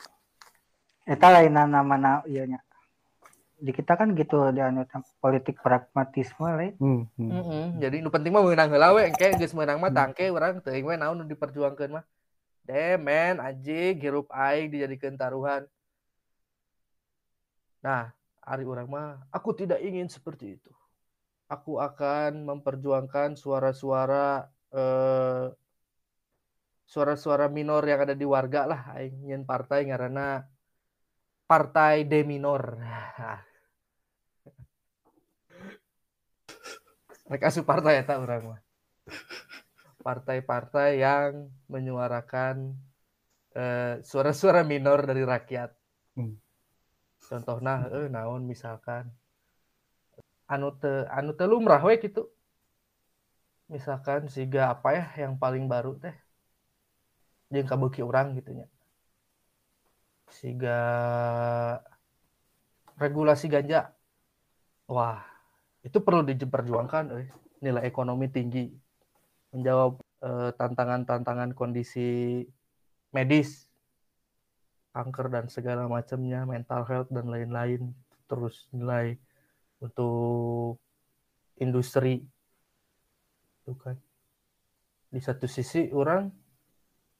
Eta 1.05 1.29
lain 1.29 1.53
nama 1.53 2.25
iya 2.25 2.49
nya. 2.49 2.59
Di 3.55 3.73
kita 3.73 3.97
kan 3.97 4.13
gitu 4.13 4.53
di 4.53 4.61
anu 4.61 4.85
politik 5.17 5.57
pragmatisme 5.61 6.49
lain. 6.49 6.73
Hmm, 6.77 7.01
hmm. 7.17 7.29
Mm 7.29 7.43
-hmm. 7.45 7.65
Jadi 7.81 7.95
nu 8.01 8.09
penting 8.13 8.33
mah 8.33 8.45
menang 8.45 8.69
heula 8.73 8.93
we 8.93 9.05
engke 9.05 9.37
geus 9.37 9.53
menang 9.57 9.81
mah 9.81 9.93
tangke 9.93 10.29
urang 10.29 10.61
teuing 10.61 10.85
we 10.85 10.97
naon 10.97 11.17
nu 11.17 11.25
diperjuangkeun 11.25 11.97
mah 11.97 12.05
demen 12.65 13.37
anjing 13.37 14.01
hirup 14.01 14.27
aing 14.33 14.73
dijadikan 14.73 15.13
taruhan 15.15 15.69
nah 17.85 18.11
hari 18.45 18.61
orang 18.61 18.85
mah 18.85 19.17
aku 19.33 19.57
tidak 19.57 19.81
ingin 19.81 20.05
seperti 20.05 20.61
itu. 20.61 20.69
Aku 21.49 21.81
akan 21.81 22.45
memperjuangkan 22.45 23.37
suara-suara 23.37 24.49
eh, 24.73 25.49
suara-suara 26.85 27.49
minor 27.49 27.81
yang 27.89 28.05
ada 28.05 28.13
di 28.13 28.25
warga 28.25 28.69
lah 28.69 28.93
ingin 29.01 29.41
partai 29.45 29.89
karena 29.89 30.45
partai 31.49 32.05
de 32.05 32.21
minor. 32.21 32.77
Mereka 37.25 37.49
su 37.49 37.65
partai 37.65 37.97
ya 38.01 38.05
tak 38.05 38.21
orang 38.21 38.53
mah 38.53 38.61
partai-partai 40.05 41.01
yang 41.01 41.49
menyuarakan 41.73 42.77
suara 43.55 43.57
eh, 43.57 43.95
suara-suara 44.05 44.61
minor 44.61 44.99
dari 45.09 45.23
rakyat. 45.25 45.69
Hmm. 46.13 46.37
Contohnya, 47.25 47.89
eh, 47.89 48.07
naon 48.13 48.45
misalkan 48.45 49.09
anu 50.45 50.69
te 50.77 51.09
anu 51.09 51.31
te 51.33 51.43
lumrah 51.49 51.81
we 51.81 51.97
gitu. 51.97 52.29
Misalkan 53.73 54.29
siga 54.29 54.61
apa 54.77 54.89
ya 54.93 55.05
yang 55.25 55.33
paling 55.41 55.65
baru 55.65 55.97
teh 55.97 56.13
jeung 57.49 57.65
kabuki 57.65 58.05
orang 58.05 58.37
gitu 58.37 58.51
nya. 58.53 58.67
Siga 60.29 60.79
regulasi 63.01 63.49
ganja. 63.49 63.89
Wah, 64.85 65.25
itu 65.81 65.97
perlu 66.05 66.21
diperjuangkan 66.21 67.03
eh. 67.17 67.29
nilai 67.65 67.89
ekonomi 67.89 68.29
tinggi 68.29 68.84
menjawab 69.55 70.03
eh, 70.27 70.51
tantangan-tantangan 70.59 71.55
kondisi 71.55 72.43
medis, 73.15 73.71
kanker 74.91 75.27
dan 75.31 75.45
segala 75.47 75.87
macamnya, 75.87 76.43
mental 76.43 76.83
health 76.83 77.09
dan 77.15 77.31
lain-lain. 77.31 77.95
Terus 78.27 78.67
nilai 78.75 79.15
untuk 79.79 80.75
industri, 81.59 82.27
itu 83.63 83.73
kan. 83.79 83.95
Di 85.07 85.23
satu 85.23 85.47
sisi 85.47 85.87
orang, 85.95 86.27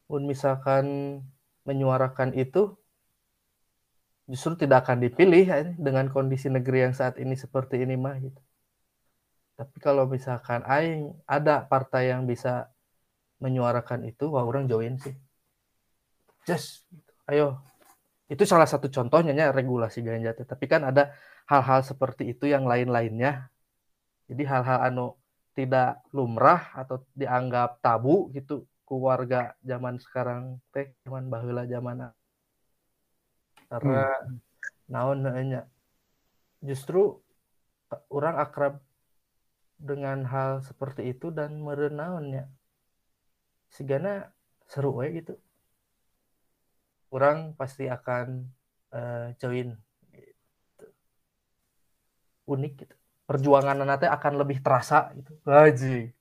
pun 0.06 0.22
misalkan 0.28 1.18
menyuarakan 1.64 2.36
itu, 2.36 2.76
justru 4.28 4.54
tidak 4.66 4.86
akan 4.86 5.06
dipilih 5.06 5.46
ya, 5.46 5.60
dengan 5.78 6.12
kondisi 6.12 6.52
negeri 6.52 6.90
yang 6.90 6.94
saat 6.98 7.16
ini 7.22 7.34
seperti 7.40 7.82
ini 7.82 7.96
mah 7.96 8.18
gitu. 8.20 8.42
Tapi 9.56 9.78
kalau 9.80 10.04
misalkan 10.06 10.62
aing 10.68 11.16
ada 11.24 11.64
partai 11.64 12.12
yang 12.12 12.28
bisa 12.28 12.68
menyuarakan 13.40 14.04
itu, 14.08 14.28
wah 14.32 14.44
orang 14.44 14.68
join 14.68 15.00
sih. 15.00 15.16
Just 16.44 16.84
ayo. 17.32 17.64
Itu 18.28 18.44
salah 18.44 18.68
satu 18.68 18.92
contohnya 18.92 19.32
ya 19.32 19.56
regulasi 19.56 20.04
ganja. 20.04 20.36
Tapi 20.36 20.66
kan 20.68 20.84
ada 20.84 21.16
hal-hal 21.48 21.82
seperti 21.88 22.36
itu 22.36 22.52
yang 22.52 22.68
lain-lainnya. 22.68 23.48
Jadi 24.28 24.44
hal-hal 24.44 24.80
anu 24.92 25.16
tidak 25.56 26.04
lumrah 26.12 26.76
atau 26.76 27.00
dianggap 27.16 27.80
tabu 27.80 28.28
gitu 28.36 28.68
keluarga 28.86 29.56
zaman 29.66 29.98
sekarang 29.98 30.62
teh 30.70 30.94
zaman 31.08 31.26
bahula 31.32 31.66
zaman 31.66 32.12
karena 33.66 34.04
hmm. 34.14 34.38
naon 34.92 35.20
justru 36.62 37.18
orang 38.14 38.38
akrab 38.38 38.78
dengan 39.76 40.24
hal 40.28 40.64
seperti 40.64 41.12
itu 41.12 41.30
dan 41.30 41.60
merenaunnya 41.60 42.48
segana 43.70 44.32
seru 44.66 44.96
ya 45.04 45.10
gitu. 45.14 45.36
Orang 47.12 47.54
pasti 47.56 47.88
akan 47.88 48.50
uh, 48.92 49.28
join 49.40 49.76
gitu. 50.12 50.86
unik 52.50 52.74
gitu. 52.82 52.96
Perjuangan 53.26 53.78
nanti 53.82 54.06
akan 54.06 54.34
lebih 54.42 54.62
terasa 54.62 55.12
gitu. 55.18 55.34
Gaji 55.44 56.16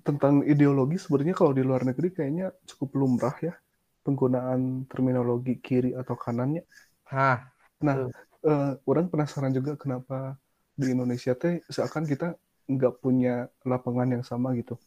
tentang 0.00 0.40
ideologi 0.48 0.96
sebenarnya 0.96 1.36
kalau 1.36 1.52
di 1.52 1.60
luar 1.60 1.84
negeri 1.84 2.08
kayaknya 2.16 2.48
cukup 2.64 2.96
lumrah 2.96 3.36
ya 3.44 3.52
penggunaan 4.00 4.88
terminologi 4.88 5.60
kiri 5.60 5.92
atau 5.92 6.16
kanannya. 6.16 6.64
Hah, 7.12 7.44
nah, 7.84 8.08
uh, 8.42 8.72
orang 8.88 9.12
penasaran 9.12 9.52
juga 9.52 9.76
kenapa 9.76 10.40
di 10.72 10.96
Indonesia 10.96 11.36
teh 11.36 11.60
seakan 11.68 12.08
kita 12.08 12.34
nggak 12.68 13.02
punya 13.02 13.50
lapangan 13.66 14.18
yang 14.18 14.24
sama 14.26 14.54
gitu. 14.58 14.78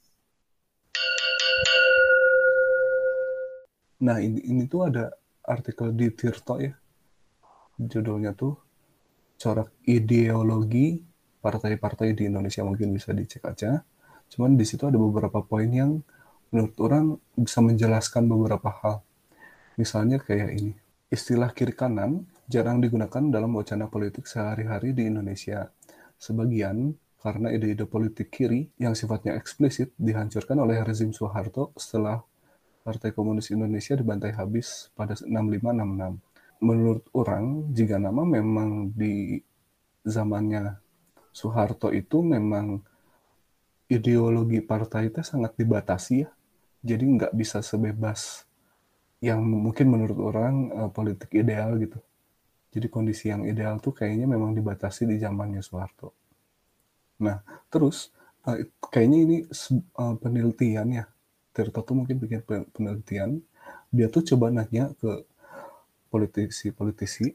Nah 4.04 4.20
ini, 4.20 4.44
ini 4.44 4.68
tuh 4.68 4.92
ada 4.92 5.12
artikel 5.46 5.96
di 5.96 6.12
Tirto 6.12 6.60
ya, 6.60 6.76
judulnya 7.80 8.36
tuh 8.36 8.60
corak 9.40 9.72
ideologi 9.88 11.00
partai-partai 11.40 12.18
di 12.18 12.26
Indonesia 12.26 12.66
mungkin 12.66 12.92
bisa 12.92 13.14
dicek 13.14 13.46
aja. 13.46 13.86
Cuman 14.26 14.58
di 14.58 14.66
situ 14.66 14.90
ada 14.90 14.98
beberapa 14.98 15.46
poin 15.46 15.70
yang 15.70 16.02
menurut 16.50 16.76
orang 16.82 17.06
bisa 17.38 17.62
menjelaskan 17.62 18.26
beberapa 18.26 18.74
hal. 18.82 19.06
Misalnya 19.78 20.18
kayak 20.18 20.50
ini, 20.56 20.74
istilah 21.14 21.54
kiri 21.54 21.78
kanan 21.78 22.26
jarang 22.50 22.82
digunakan 22.82 23.22
dalam 23.30 23.54
wacana 23.54 23.86
politik 23.92 24.26
sehari-hari 24.26 24.98
di 24.98 25.06
Indonesia. 25.06 25.70
Sebagian 26.18 26.96
karena 27.26 27.50
ide-ide 27.50 27.90
politik 27.90 28.30
kiri 28.30 28.70
yang 28.78 28.94
sifatnya 28.94 29.34
eksplisit 29.34 29.90
dihancurkan 29.98 30.62
oleh 30.62 30.86
rezim 30.86 31.10
Soeharto 31.10 31.74
setelah 31.74 32.22
Partai 32.86 33.18
Komunis 33.18 33.50
Indonesia 33.50 33.98
dibantai 33.98 34.38
habis 34.38 34.94
pada 34.94 35.18
6566. 35.18 36.22
Menurut 36.62 37.02
orang, 37.18 37.74
jika 37.74 37.98
nama 37.98 38.22
memang 38.22 38.94
di 38.94 39.42
zamannya 40.06 40.78
Soeharto 41.34 41.90
itu 41.90 42.22
memang 42.22 42.86
ideologi 43.90 44.62
partai 44.62 45.10
itu 45.10 45.26
sangat 45.26 45.58
dibatasi 45.58 46.14
ya. 46.22 46.30
Jadi 46.86 47.10
nggak 47.10 47.34
bisa 47.34 47.66
sebebas 47.66 48.46
yang 49.18 49.42
mungkin 49.42 49.90
menurut 49.90 50.22
orang 50.22 50.54
uh, 50.78 50.90
politik 50.94 51.34
ideal 51.34 51.74
gitu. 51.82 51.98
Jadi 52.70 52.86
kondisi 52.86 53.34
yang 53.34 53.50
ideal 53.50 53.82
tuh 53.82 53.98
kayaknya 53.98 54.30
memang 54.30 54.54
dibatasi 54.54 55.10
di 55.10 55.18
zamannya 55.18 55.66
Soeharto. 55.66 56.25
Nah, 57.22 57.40
terus 57.72 58.12
uh, 58.44 58.60
kayaknya 58.92 59.20
ini 59.24 59.38
uh, 59.96 60.16
penelitian 60.20 60.88
ya. 60.92 61.06
Tirto 61.56 61.80
tuh 61.88 61.96
mungkin 61.96 62.20
bikin 62.20 62.44
penelitian. 62.76 63.40
Dia 63.92 64.12
tuh 64.12 64.28
coba 64.28 64.52
nanya 64.52 64.92
ke 65.00 65.24
politisi-politisi. 66.12 67.32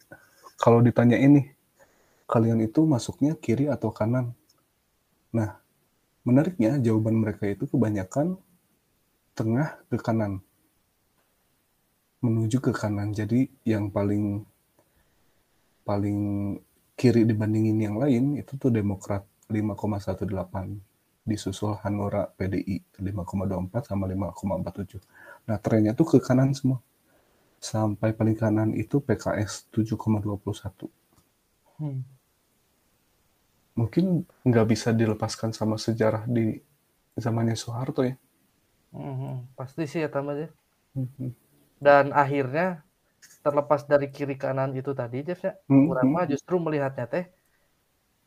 Kalau 0.61 0.85
ditanya 0.85 1.17
ini, 1.17 1.49
kalian 2.29 2.61
itu 2.61 2.85
masuknya 2.85 3.33
kiri 3.33 3.73
atau 3.73 3.89
kanan? 3.89 4.37
Nah, 5.33 5.57
menariknya 6.21 6.77
jawaban 6.77 7.17
mereka 7.17 7.49
itu 7.49 7.65
kebanyakan 7.65 8.37
tengah 9.33 9.81
ke 9.89 9.97
kanan. 9.97 10.45
Menuju 12.21 12.61
ke 12.61 12.77
kanan. 12.77 13.17
Jadi 13.17 13.49
yang 13.65 13.89
paling 13.89 14.45
paling 15.89 16.19
kiri 16.93 17.25
dibandingin 17.25 17.81
yang 17.81 17.97
lain 17.97 18.37
itu 18.37 18.61
tuh 18.61 18.69
Demokrat 18.69 19.25
5,18 19.51 21.27
disusul 21.27 21.77
Hanura 21.85 22.27
PDI 22.33 22.81
5,24 22.97 23.91
sama 23.93 24.09
5,47. 24.09 24.99
Nah 25.47 25.59
trennya 25.61 25.93
tuh 25.93 26.17
ke 26.17 26.19
kanan 26.23 26.57
semua. 26.57 26.81
Sampai 27.61 28.17
paling 28.17 28.39
kanan 28.39 28.73
itu 28.73 29.05
PKS 29.05 29.69
7,21. 29.69 30.89
Hmm. 31.77 32.01
Mungkin 33.77 34.25
nggak 34.49 34.67
bisa 34.67 34.97
dilepaskan 34.97 35.53
sama 35.53 35.77
sejarah 35.77 36.25
di 36.25 36.57
zamannya 37.21 37.57
Soeharto 37.57 38.01
ya. 38.01 38.17
Hmm, 38.97 39.45
pasti 39.55 39.85
sih 39.85 40.01
ya 40.01 40.09
tamatnya. 40.09 40.49
Hmm. 40.97 41.37
Dan 41.77 42.17
akhirnya 42.17 42.81
terlepas 43.45 43.85
dari 43.85 44.09
kiri 44.09 44.37
kanan 44.41 44.73
itu 44.73 44.97
tadi, 44.97 45.21
Jeff 45.25 45.45
ya, 45.45 45.53
hmm. 45.69 45.93
justru 46.29 46.57
melihatnya 46.61 47.09
teh 47.09 47.25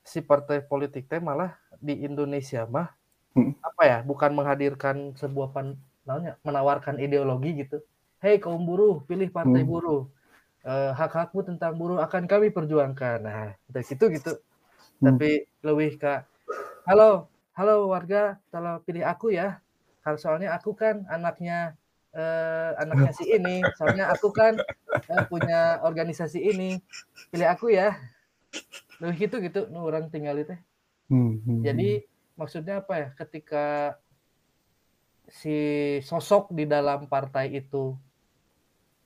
si 0.03 0.19
partai 0.19 0.59
politik 0.59 1.07
teh 1.07 1.23
malah 1.23 1.55
di 1.79 2.03
Indonesia 2.03 2.67
mah 2.67 2.91
hmm. 3.39 3.63
apa 3.63 3.83
ya 3.87 3.97
bukan 4.03 4.35
menghadirkan 4.35 5.15
sebuah 5.15 5.55
pan 5.55 5.79
namanya 6.03 6.35
menawarkan 6.43 6.99
ideologi 6.99 7.63
gitu. 7.63 7.79
Hei 8.19 8.39
kaum 8.39 8.63
buruh 8.63 9.03
pilih 9.07 9.31
partai 9.31 9.63
hmm. 9.63 9.71
buruh. 9.71 10.03
Uh, 10.63 10.95
hak-hakmu 10.95 11.43
tentang 11.43 11.75
buruh 11.75 11.99
akan 11.99 12.23
kami 12.27 12.51
perjuangkan. 12.51 13.19
Nah 13.23 13.55
dari 13.67 13.85
situ 13.87 14.11
gitu. 14.11 14.35
Hmm. 14.99 15.19
tapi 15.19 15.43
lebih 15.65 15.99
ke 15.99 16.23
halo 16.87 17.27
halo 17.57 17.91
warga 17.91 18.39
kalau 18.51 18.79
pilih 18.83 19.03
aku 19.03 19.31
ya. 19.31 19.59
Kalau 20.03 20.19
soalnya 20.19 20.51
aku 20.51 20.75
kan 20.75 21.07
anaknya 21.07 21.79
uh, 22.11 22.75
anaknya 22.79 23.11
si 23.15 23.27
ini. 23.31 23.63
Soalnya 23.79 24.11
aku 24.11 24.31
kan 24.35 24.59
uh, 25.07 25.23
punya 25.31 25.79
organisasi 25.83 26.43
ini. 26.43 26.79
Pilih 27.31 27.47
aku 27.47 27.71
ya 27.71 27.95
lebih 29.01 29.29
gitu 29.29 29.35
gitu. 29.41 29.59
Nu 29.71 29.85
orang 29.85 30.09
tinggal 30.13 30.37
itu 30.37 30.53
hmm, 31.09 31.33
hmm, 31.45 31.61
jadi 31.65 31.89
hmm. 32.01 32.07
maksudnya 32.37 32.75
apa 32.81 32.93
ya? 32.97 33.07
Ketika 33.17 33.65
si 35.31 35.57
sosok 36.03 36.51
di 36.51 36.67
dalam 36.67 37.07
partai 37.07 37.55
itu 37.57 37.95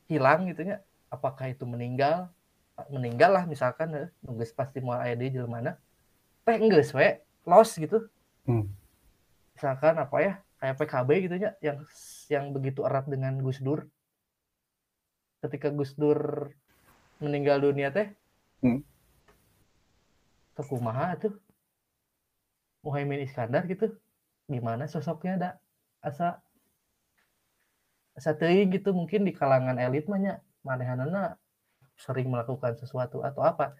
hilang 0.10 0.50
gitu 0.50 0.66
ya 0.66 0.82
apakah 1.12 1.52
itu 1.52 1.64
meninggal? 1.64 2.32
Meninggal 2.94 3.34
lah 3.34 3.44
misalkan 3.50 4.12
nunggu 4.22 4.46
pasti 4.54 4.84
mau 4.84 5.00
aya 5.00 5.18
di 5.18 5.34
mana. 5.46 5.80
Teh 6.46 6.58
enggak 6.58 6.94
we. 6.94 7.10
Lost 7.48 7.80
gitu. 7.80 8.08
Hmm. 8.48 8.68
misalkan 9.56 10.00
apa 10.00 10.18
ya? 10.24 10.34
Kayak 10.58 10.76
PKB 10.80 11.10
gitu 11.28 11.36
ya 11.38 11.52
yang 11.62 11.78
yang 12.32 12.46
begitu 12.56 12.82
erat 12.86 13.06
dengan 13.10 13.36
Gus 13.42 13.60
Dur. 13.60 13.86
Ketika 15.42 15.70
Gus 15.74 15.94
Dur 15.98 16.52
meninggal 17.18 17.62
dunia 17.62 17.90
teh 17.90 18.14
hmm. 18.62 18.82
Kumaha 20.66 21.18
tuh 21.18 21.34
Muhammad 22.86 23.26
Iskandar 23.26 23.68
gitu. 23.68 23.92
Gimana 24.48 24.88
sosoknya 24.88 25.34
ada 25.36 25.50
asa 26.00 26.40
asa 28.18 28.32
teuing 28.34 28.74
gitu 28.74 28.96
mungkin 28.96 29.28
di 29.28 29.36
kalangan 29.36 29.78
elit 29.78 30.10
banyak 30.10 30.40
manehanana 30.66 31.38
sering 32.00 32.32
melakukan 32.32 32.80
sesuatu 32.80 33.22
atau 33.22 33.44
apa. 33.44 33.76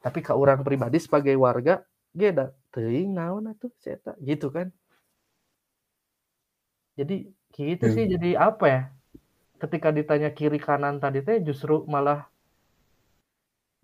Tapi 0.00 0.22
ke 0.22 0.32
orang 0.32 0.62
pribadi 0.62 0.96
sebagai 1.02 1.34
warga 1.36 1.82
dia 2.16 2.32
ada 2.32 2.46
teuing 2.72 3.12
naon 3.12 3.52
atuh 3.52 3.70
saya 3.76 4.00
gitu 4.24 4.48
kan. 4.48 4.72
Jadi 6.96 7.28
gitu 7.52 7.86
hmm. 7.86 7.94
sih 7.94 8.04
jadi 8.08 8.30
apa 8.40 8.64
ya? 8.66 8.82
Ketika 9.56 9.88
ditanya 9.92 10.32
kiri 10.32 10.60
kanan 10.60 11.00
tadi 11.00 11.20
teh 11.20 11.40
justru 11.44 11.84
malah 11.84 12.28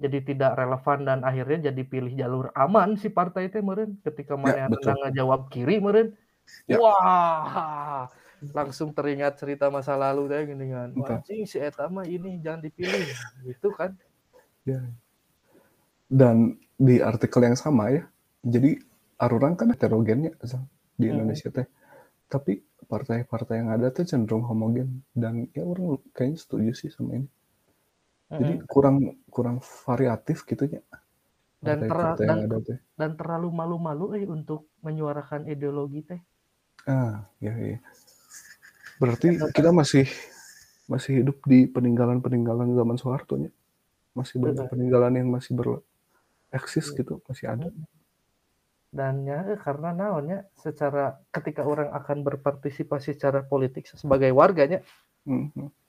jadi 0.03 0.19
tidak 0.27 0.53
relevan 0.59 0.99
dan 1.07 1.19
akhirnya 1.23 1.71
jadi 1.71 1.83
pilih 1.87 2.12
jalur 2.19 2.47
aman 2.59 2.99
si 2.99 3.07
partai 3.07 3.47
itu 3.47 3.62
meren 3.62 3.95
ketika 4.03 4.35
mana 4.35 4.67
ya, 4.67 4.95
ngejawab 5.07 5.47
kiri 5.47 5.79
meren 5.79 6.19
ya. 6.67 6.83
wah 6.83 8.11
langsung 8.51 8.91
teringat 8.91 9.38
cerita 9.38 9.71
masa 9.71 9.95
lalu 9.95 10.27
teh 10.27 10.43
gini 10.51 10.75
kan. 10.75 10.91
Anjing 10.99 11.47
si 11.47 11.62
eta 11.62 11.87
mah 11.87 12.03
ini 12.03 12.43
jangan 12.43 12.67
dipilih. 12.67 13.07
Gitu 13.47 13.71
kan. 13.79 13.95
Ya. 14.67 14.83
dan 16.12 16.55
di 16.79 17.03
artikel 17.03 17.43
yang 17.43 17.59
sama 17.59 17.91
ya 17.91 18.07
jadi 18.47 18.79
Arurang 19.19 19.59
kan 19.59 19.75
heterogennya 19.75 20.35
di 20.99 21.07
hmm. 21.07 21.15
Indonesia 21.15 21.49
teh. 21.55 21.67
Tapi 22.27 22.59
partai-partai 22.91 23.62
yang 23.62 23.71
ada 23.71 23.95
tuh 23.95 24.03
cenderung 24.03 24.43
homogen. 24.43 25.07
Dan 25.15 25.47
ya 25.55 25.62
orang 25.62 26.03
kayaknya 26.11 26.38
setuju 26.43 26.71
sih 26.75 26.91
sama 26.91 27.23
ini 27.23 27.31
jadi 28.33 28.55
kurang 28.64 28.97
kurang 29.29 29.61
variatif 29.61 30.49
gitu 30.49 30.64
ya. 30.64 30.81
Dan, 31.62 31.87
ter 31.87 31.95
dan, 32.18 32.38
ada, 32.51 32.59
teh. 32.59 32.79
dan 32.99 33.14
terlalu 33.14 33.55
malu-malu 33.55 34.18
eh 34.18 34.27
untuk 34.27 34.66
menyuarakan 34.83 35.47
ideologi 35.47 36.03
teh. 36.03 36.21
Ah, 36.90 37.23
ya 37.38 37.55
ya. 37.55 37.79
Berarti 38.99 39.38
ya, 39.38 39.47
kita 39.55 39.71
masih 39.71 40.11
masih 40.90 41.23
hidup 41.23 41.38
di 41.47 41.71
peninggalan-peninggalan 41.71 42.75
zaman 42.75 42.97
Soeharto 42.99 43.38
nya. 43.38 43.55
Masih 44.18 44.42
banyak 44.42 44.66
peninggalan 44.66 45.14
yang 45.23 45.31
masih 45.31 45.55
bereksis 45.55 46.90
ya. 46.90 46.99
gitu, 46.99 47.23
masih 47.31 47.47
ada. 47.47 47.71
Dan 48.90 49.23
ya 49.23 49.55
eh, 49.55 49.59
karena 49.62 49.95
naonnya 49.95 50.51
secara 50.59 51.23
ketika 51.31 51.62
orang 51.62 51.95
akan 51.95 52.27
berpartisipasi 52.27 53.14
secara 53.14 53.47
politik 53.47 53.87
sebagai 53.87 54.35
warganya, 54.35 54.83
mm 55.23 55.47
-hmm 55.55 55.82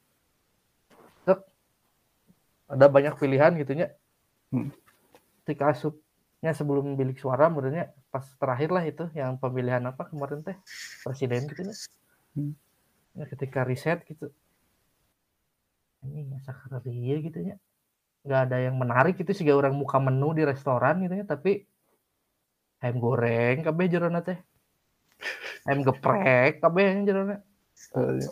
ada 2.73 2.86
banyak 2.89 3.13
pilihan 3.21 3.53
gitunya 3.55 3.88
hmm. 4.49 4.73
ketika 5.43 5.71
asupnya 5.71 6.51
sebelum 6.51 6.97
bilik 6.97 7.21
suara 7.21 7.47
menurutnya 7.47 7.93
pas 8.09 8.25
terakhir 8.38 8.69
lah 8.73 8.83
itu 8.86 9.05
yang 9.13 9.38
pemilihan 9.38 9.81
apa 9.86 10.09
kemarin 10.09 10.41
teh? 10.41 10.57
Presiden 11.05 11.45
gitu 11.49 11.62
hmm. 12.36 12.53
ya, 13.17 13.25
ketika 13.29 13.62
riset 13.62 14.01
gitu. 14.09 14.33
Ini 16.03 16.27
masa 16.27 16.51
dia 16.83 17.15
gitu 17.21 17.39
ya 17.39 17.55
nggak 18.23 18.41
ada 18.47 18.57
yang 18.63 18.79
menarik 18.79 19.19
itu 19.19 19.36
sih 19.36 19.43
orang 19.51 19.75
muka 19.75 19.99
menu 19.99 20.31
di 20.31 20.47
restoran 20.47 21.03
gitu 21.03 21.12
ya 21.12 21.27
tapi 21.27 21.67
ayam 22.79 22.97
goreng 23.03 23.67
kabeh 23.67 23.86
jerona 23.91 24.19
teh. 24.23 24.39
Ayam 25.67 25.83
geprek 25.83 26.59
kabeh 26.59 27.03
jerona 27.07 27.39
uh, 27.95 28.15
ya 28.19 28.31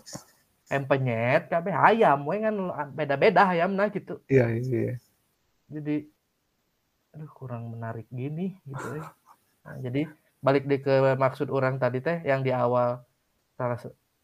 em 0.71 0.83
penyet 0.87 1.51
kabeh 1.51 1.75
ayam 1.75 2.23
we 2.23 2.39
kan 2.39 2.55
beda-beda 2.95 3.43
ayam 3.51 3.75
nah 3.75 3.91
gitu. 3.91 4.23
Iya, 4.31 4.47
iya, 4.55 4.63
iya. 4.63 4.95
Jadi 5.67 6.07
aduh 7.11 7.31
kurang 7.35 7.75
menarik 7.75 8.07
gini 8.07 8.55
gitu 8.63 8.87
ya. 8.95 9.03
Nah, 9.67 9.75
jadi 9.83 10.07
balik 10.39 10.63
deh 10.65 10.79
ke 10.79 11.13
maksud 11.19 11.51
orang 11.51 11.75
tadi 11.75 11.99
teh 11.99 12.23
yang 12.23 12.41
di 12.41 12.55
awal 12.55 13.03
salah 13.59 13.77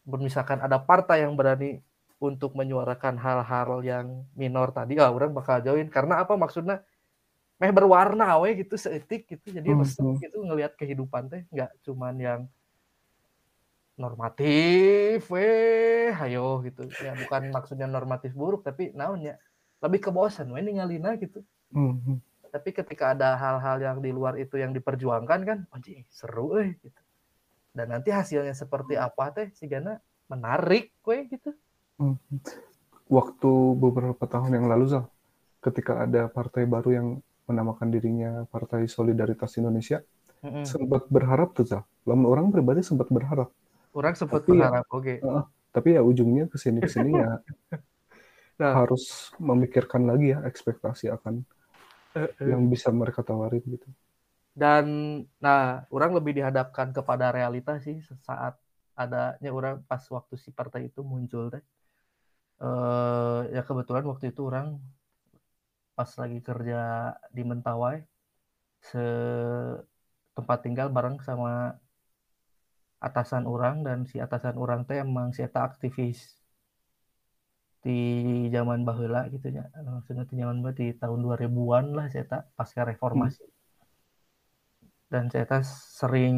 misalkan 0.08 0.64
ada 0.64 0.80
partai 0.80 1.28
yang 1.28 1.36
berani 1.36 1.84
untuk 2.18 2.58
menyuarakan 2.58 3.20
hal-hal 3.20 3.84
yang 3.86 4.26
minor 4.34 4.74
tadi 4.74 4.98
ah 4.98 5.14
orang 5.14 5.36
bakal 5.36 5.62
join 5.62 5.86
karena 5.92 6.26
apa 6.26 6.34
maksudnya 6.34 6.82
meh 7.62 7.70
berwarna 7.70 8.38
we 8.42 8.66
gitu 8.66 8.74
seetik 8.78 9.30
gitu 9.30 9.54
jadi 9.54 9.70
mm 9.70 9.84
-hmm. 9.86 10.18
gitu 10.18 10.38
ngelihat 10.42 10.74
kehidupan 10.74 11.30
teh 11.30 11.46
nggak 11.54 11.70
cuman 11.86 12.16
yang 12.18 12.42
normatif 13.98 15.26
weh 15.34 16.14
ayo 16.14 16.62
gitu 16.62 16.86
ya 17.02 17.18
bukan 17.18 17.50
maksudnya 17.50 17.90
normatif 17.90 18.32
buruk 18.38 18.62
tapi 18.62 18.94
naonnya 18.94 19.42
lebih 19.82 20.00
ke 20.06 20.10
bosan 20.14 20.54
weh 20.54 20.62
ningalina 20.62 21.18
gitu 21.18 21.42
mm-hmm. 21.74 22.18
tapi 22.54 22.70
ketika 22.78 23.18
ada 23.18 23.34
hal-hal 23.34 23.78
yang 23.82 23.98
di 23.98 24.14
luar 24.14 24.38
itu 24.38 24.62
yang 24.62 24.70
diperjuangkan 24.72 25.40
kan 25.44 25.60
anjing 25.74 26.06
seru 26.14 26.62
eh 26.62 26.78
gitu 26.78 27.02
dan 27.74 27.90
nanti 27.90 28.14
hasilnya 28.14 28.54
seperti 28.54 28.98
apa 28.98 29.34
teh 29.34 29.50
sih 29.58 29.66
Gana 29.66 29.98
menarik 30.30 30.94
weh 31.02 31.26
gitu 31.34 31.58
mm-hmm. 31.98 32.38
waktu 33.10 33.52
beberapa 33.82 34.24
tahun 34.30 34.62
yang 34.62 34.70
lalu 34.70 34.94
Zal 34.94 35.06
ketika 35.58 36.06
ada 36.06 36.30
partai 36.30 36.70
baru 36.70 36.90
yang 36.94 37.08
menamakan 37.50 37.90
dirinya 37.90 38.46
Partai 38.46 38.86
Solidaritas 38.86 39.58
Indonesia 39.58 40.06
mm-hmm. 40.46 40.64
sempat 40.70 41.10
berharap 41.10 41.58
tuh 41.58 41.66
Zal 41.66 41.84
lamun 42.06 42.30
orang 42.30 42.54
pribadi 42.54 42.86
sempat 42.86 43.10
berharap 43.10 43.50
Orang 43.98 44.14
sempat 44.14 44.46
tapi 44.46 44.62
ya, 44.62 44.70
oke. 44.70 44.86
Okay. 44.94 45.18
Uh, 45.26 45.42
tapi 45.74 45.98
ya 45.98 46.02
ujungnya 46.06 46.46
ke 46.46 46.58
sini 46.62 46.86
ke 46.86 46.90
sini 46.90 47.18
ya 47.18 47.42
nah. 48.62 48.74
harus 48.86 49.34
memikirkan 49.42 50.06
lagi 50.06 50.38
ya 50.38 50.46
ekspektasi 50.46 51.10
akan 51.10 51.42
uh, 52.14 52.30
uh. 52.30 52.46
yang 52.46 52.70
bisa 52.70 52.94
mereka 52.94 53.26
tawarin 53.26 53.66
gitu. 53.66 53.90
Dan 54.58 54.86
nah, 55.42 55.86
orang 55.90 56.14
lebih 56.14 56.38
dihadapkan 56.38 56.94
kepada 56.94 57.34
realita 57.34 57.78
sih 57.82 57.98
saat 58.22 58.58
adanya 58.98 59.50
orang 59.54 59.86
pas 59.86 60.02
waktu 60.10 60.38
si 60.38 60.50
partai 60.54 60.94
itu 60.94 61.02
muncul 61.02 61.50
teh. 61.50 61.62
Uh, 62.58 63.46
ya 63.54 63.62
kebetulan 63.62 64.02
waktu 64.10 64.34
itu 64.34 64.50
orang 64.50 64.82
pas 65.94 66.10
lagi 66.18 66.42
kerja 66.42 67.14
di 67.30 67.46
Mentawai 67.46 68.02
se 68.82 69.06
tempat 70.34 70.58
tinggal 70.66 70.90
bareng 70.90 71.22
sama 71.22 71.78
atasan 72.98 73.46
orang 73.46 73.86
dan 73.86 74.10
si 74.10 74.18
atasan 74.18 74.58
orang 74.58 74.82
teh 74.90 74.98
emang 75.02 75.30
si 75.30 75.46
eta 75.46 75.62
aktivis 75.62 76.38
di 77.86 78.00
zaman 78.50 78.82
bahula 78.84 79.30
gitu 79.30 79.54
ya 79.54 79.70
maksudnya 79.86 80.26
di 80.26 80.36
zaman 80.36 80.66
di 80.74 80.92
tahun 80.98 81.20
2000-an 81.22 81.86
lah 81.94 82.06
si 82.10 82.18
eta 82.18 82.50
pasca 82.58 82.82
reformasi 82.84 83.46
hmm. 83.46 83.54
dan 85.14 85.30
si 85.30 85.38
eta 85.38 85.62
sering 85.64 86.38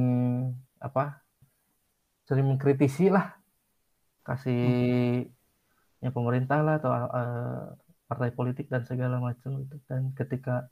apa 0.84 1.24
sering 2.28 2.46
mengkritisi 2.54 3.08
lah 3.08 3.40
kasih 4.28 4.62
hmm. 5.26 6.04
ya 6.04 6.10
pemerintah 6.12 6.60
lah 6.60 6.76
atau 6.78 6.92
uh, 6.92 7.66
partai 8.06 8.36
politik 8.36 8.68
dan 8.68 8.84
segala 8.84 9.24
macam 9.24 9.64
itu 9.64 9.80
dan 9.88 10.12
ketika 10.14 10.68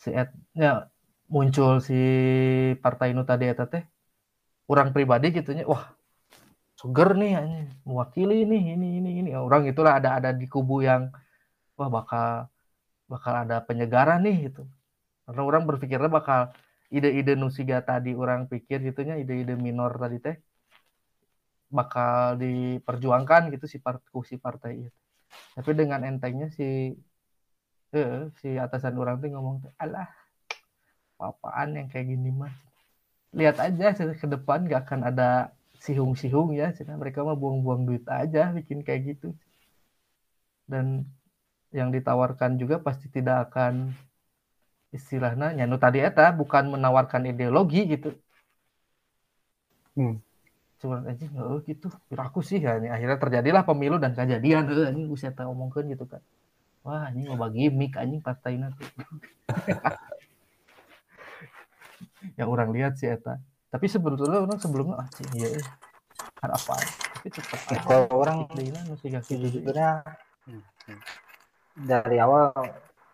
si 0.00 0.16
et, 0.16 0.32
ya 0.56 0.88
muncul 1.28 1.78
si 1.84 2.00
partai 2.80 3.12
nu 3.12 3.22
tadi 3.22 3.46
eta 3.46 3.68
teh 3.68 3.84
orang 4.70 4.94
pribadi 4.94 5.34
gitunya 5.34 5.66
wah 5.66 5.90
sugar 6.78 7.18
nih 7.18 7.36
mewakili 7.82 8.46
nih 8.46 8.78
ini 8.78 8.88
ini 9.02 9.10
ini. 9.20 9.30
Orang 9.34 9.66
itulah 9.66 9.98
ada 9.98 10.16
ada 10.22 10.30
di 10.30 10.46
kubu 10.46 10.86
yang 10.86 11.10
wah 11.74 11.90
bakal 11.90 12.46
bakal 13.10 13.34
ada 13.42 13.58
penyegaran 13.66 14.22
nih 14.22 14.48
gitu. 14.48 14.62
Karena 15.26 15.42
orang 15.42 15.62
berpikirnya 15.66 16.08
bakal 16.08 16.54
ide-ide 16.88 17.34
nusiga 17.34 17.82
tadi 17.82 18.14
orang 18.14 18.46
pikir 18.46 18.80
gitunya 18.86 19.18
ide-ide 19.18 19.58
minor 19.58 19.94
tadi 19.98 20.18
teh 20.22 20.36
bakal 21.70 22.34
diperjuangkan 22.38 23.54
gitu 23.54 23.66
si 23.66 23.78
partai 23.82 24.10
si 24.26 24.36
partai 24.38 24.72
itu. 24.86 24.98
Tapi 25.54 25.70
dengan 25.74 26.02
entengnya 26.06 26.48
si 26.50 26.94
eh, 27.94 28.30
si 28.38 28.48
atasan 28.54 28.94
orang 28.98 29.18
tuh 29.18 29.30
ngomong 29.34 29.56
alah 29.78 30.08
apaan 31.20 31.76
yang 31.76 31.86
kayak 31.92 32.08
gini 32.16 32.32
mah 32.32 32.69
lihat 33.38 33.56
aja 33.62 33.94
ke 33.94 34.26
depan 34.26 34.66
gak 34.66 34.80
akan 34.86 35.00
ada 35.10 35.54
sihung-sihung 35.80 36.52
ya. 36.54 36.74
Cina 36.76 36.98
mereka 37.00 37.24
mah 37.24 37.36
buang-buang 37.38 37.82
duit 37.88 38.04
aja 38.10 38.50
bikin 38.52 38.82
kayak 38.86 39.16
gitu. 39.16 39.32
Dan 40.70 41.06
yang 41.70 41.94
ditawarkan 41.94 42.58
juga 42.58 42.82
pasti 42.82 43.06
tidak 43.10 43.50
akan 43.50 43.94
istilahnya 44.90 45.54
nyanu 45.54 45.78
tadi 45.78 46.02
eta 46.02 46.34
bukan 46.34 46.74
menawarkan 46.74 47.30
ideologi 47.30 47.86
gitu. 47.86 48.10
Hmm. 49.94 50.22
cuma 50.80 51.04
anjing 51.04 51.28
oh 51.36 51.60
gitu. 51.68 51.92
Aku 52.16 52.40
sih 52.40 52.56
ya 52.56 52.80
ini 52.80 52.88
akhirnya 52.88 53.20
terjadilah 53.20 53.62
pemilu 53.68 54.00
dan 54.00 54.16
kejadian 54.16 54.64
eh 54.72 54.88
ini 54.96 55.12
tahu 55.12 55.48
omongkan 55.52 55.84
gitu 55.92 56.08
kan. 56.08 56.24
Wah 56.80 57.12
ini 57.12 57.28
mau 57.28 57.36
bagi 57.44 57.68
mic 57.68 57.92
anjing 58.00 58.24
partai 58.24 58.56
nanti 58.56 58.84
yang 62.36 62.48
orang 62.48 62.70
lihat 62.74 62.96
sih 62.96 63.08
eta. 63.08 63.38
Tapi 63.70 63.86
sebetulnya 63.86 64.42
orang 64.42 64.58
sebelumnya 64.58 65.06
ah 65.06 65.08
sih 65.14 65.26
iya 65.38 65.54
ada 66.40 66.56
apa 66.56 66.74
tapi 67.20 67.28
tetap 67.32 67.60
ya, 67.68 67.80
kalau 67.84 68.08
orang 68.16 68.48
sebenarnya 69.24 70.00
dari 71.76 72.16
awal 72.16 72.52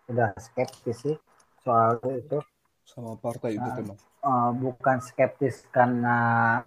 udah 0.07 0.31
skeptis 0.39 1.03
sih 1.03 1.15
soal 1.63 1.99
itu. 2.15 2.39
Sama 2.87 3.19
partai 3.19 3.59
itu 3.59 3.67
nah, 3.67 3.75
teman 3.75 3.97
uh, 4.27 4.51
bukan 4.53 4.97
skeptis 5.03 5.65
karena 5.71 6.59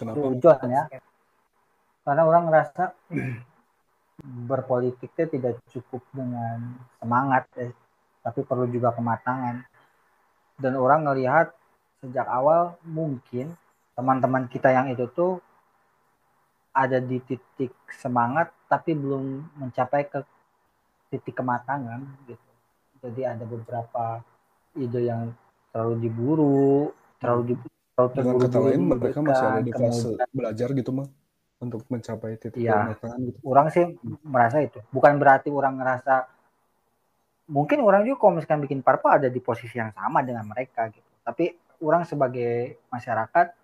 tujuan 0.00 0.68
ya. 0.68 0.84
Karena 2.04 2.22
orang 2.24 2.48
ngerasa 2.48 2.84
berpolitiknya 4.48 5.26
tidak 5.28 5.54
cukup 5.70 6.02
dengan 6.10 6.80
semangat 6.98 7.44
ya, 7.54 7.70
tapi 8.24 8.40
perlu 8.42 8.66
juga 8.72 8.96
kematangan. 8.96 9.62
Dan 10.58 10.74
orang 10.74 11.06
ngelihat 11.06 11.54
sejak 11.98 12.26
awal 12.30 12.78
mungkin 12.86 13.54
teman-teman 13.98 14.46
kita 14.46 14.70
yang 14.70 14.86
itu 14.90 15.10
tuh 15.10 15.42
ada 16.70 17.02
di 17.02 17.18
titik 17.26 17.74
semangat 17.90 18.54
tapi 18.70 18.94
belum 18.94 19.58
mencapai 19.58 20.06
ke 20.06 20.22
titik 21.10 21.42
kematangan 21.42 22.06
gitu 22.30 22.50
jadi 23.02 23.34
ada 23.34 23.44
beberapa 23.46 24.22
ide 24.78 25.10
yang 25.10 25.34
terlalu 25.74 25.94
diburu 25.98 26.94
terlalu 27.18 27.42
di 27.50 27.54
terlalu 27.98 28.10
dengan 28.14 28.36
kata 28.38 28.58
lain 28.62 28.82
mereka 28.86 29.18
masih 29.18 29.46
ada 29.50 29.62
di 29.62 29.72
fase 29.74 30.10
belajar 30.30 30.68
gitu 30.70 30.90
mah 30.94 31.08
untuk 31.58 31.82
mencapai 31.90 32.38
titik 32.38 32.62
ya, 32.62 32.94
gitu. 32.94 33.42
Orang 33.42 33.66
sih 33.74 33.82
merasa 34.22 34.62
itu. 34.62 34.78
Bukan 34.94 35.18
berarti 35.18 35.50
orang 35.50 35.74
ngerasa 35.82 36.30
mungkin 37.50 37.82
orang 37.82 38.06
juga 38.06 38.22
kalau 38.22 38.32
misalkan 38.38 38.62
bikin 38.62 38.80
parpol 38.86 39.10
ada 39.10 39.26
di 39.26 39.42
posisi 39.42 39.74
yang 39.74 39.90
sama 39.90 40.22
dengan 40.22 40.46
mereka 40.46 40.86
gitu. 40.94 41.10
Tapi 41.26 41.50
orang 41.78 42.02
sebagai 42.06 42.78
masyarakat 42.90 43.54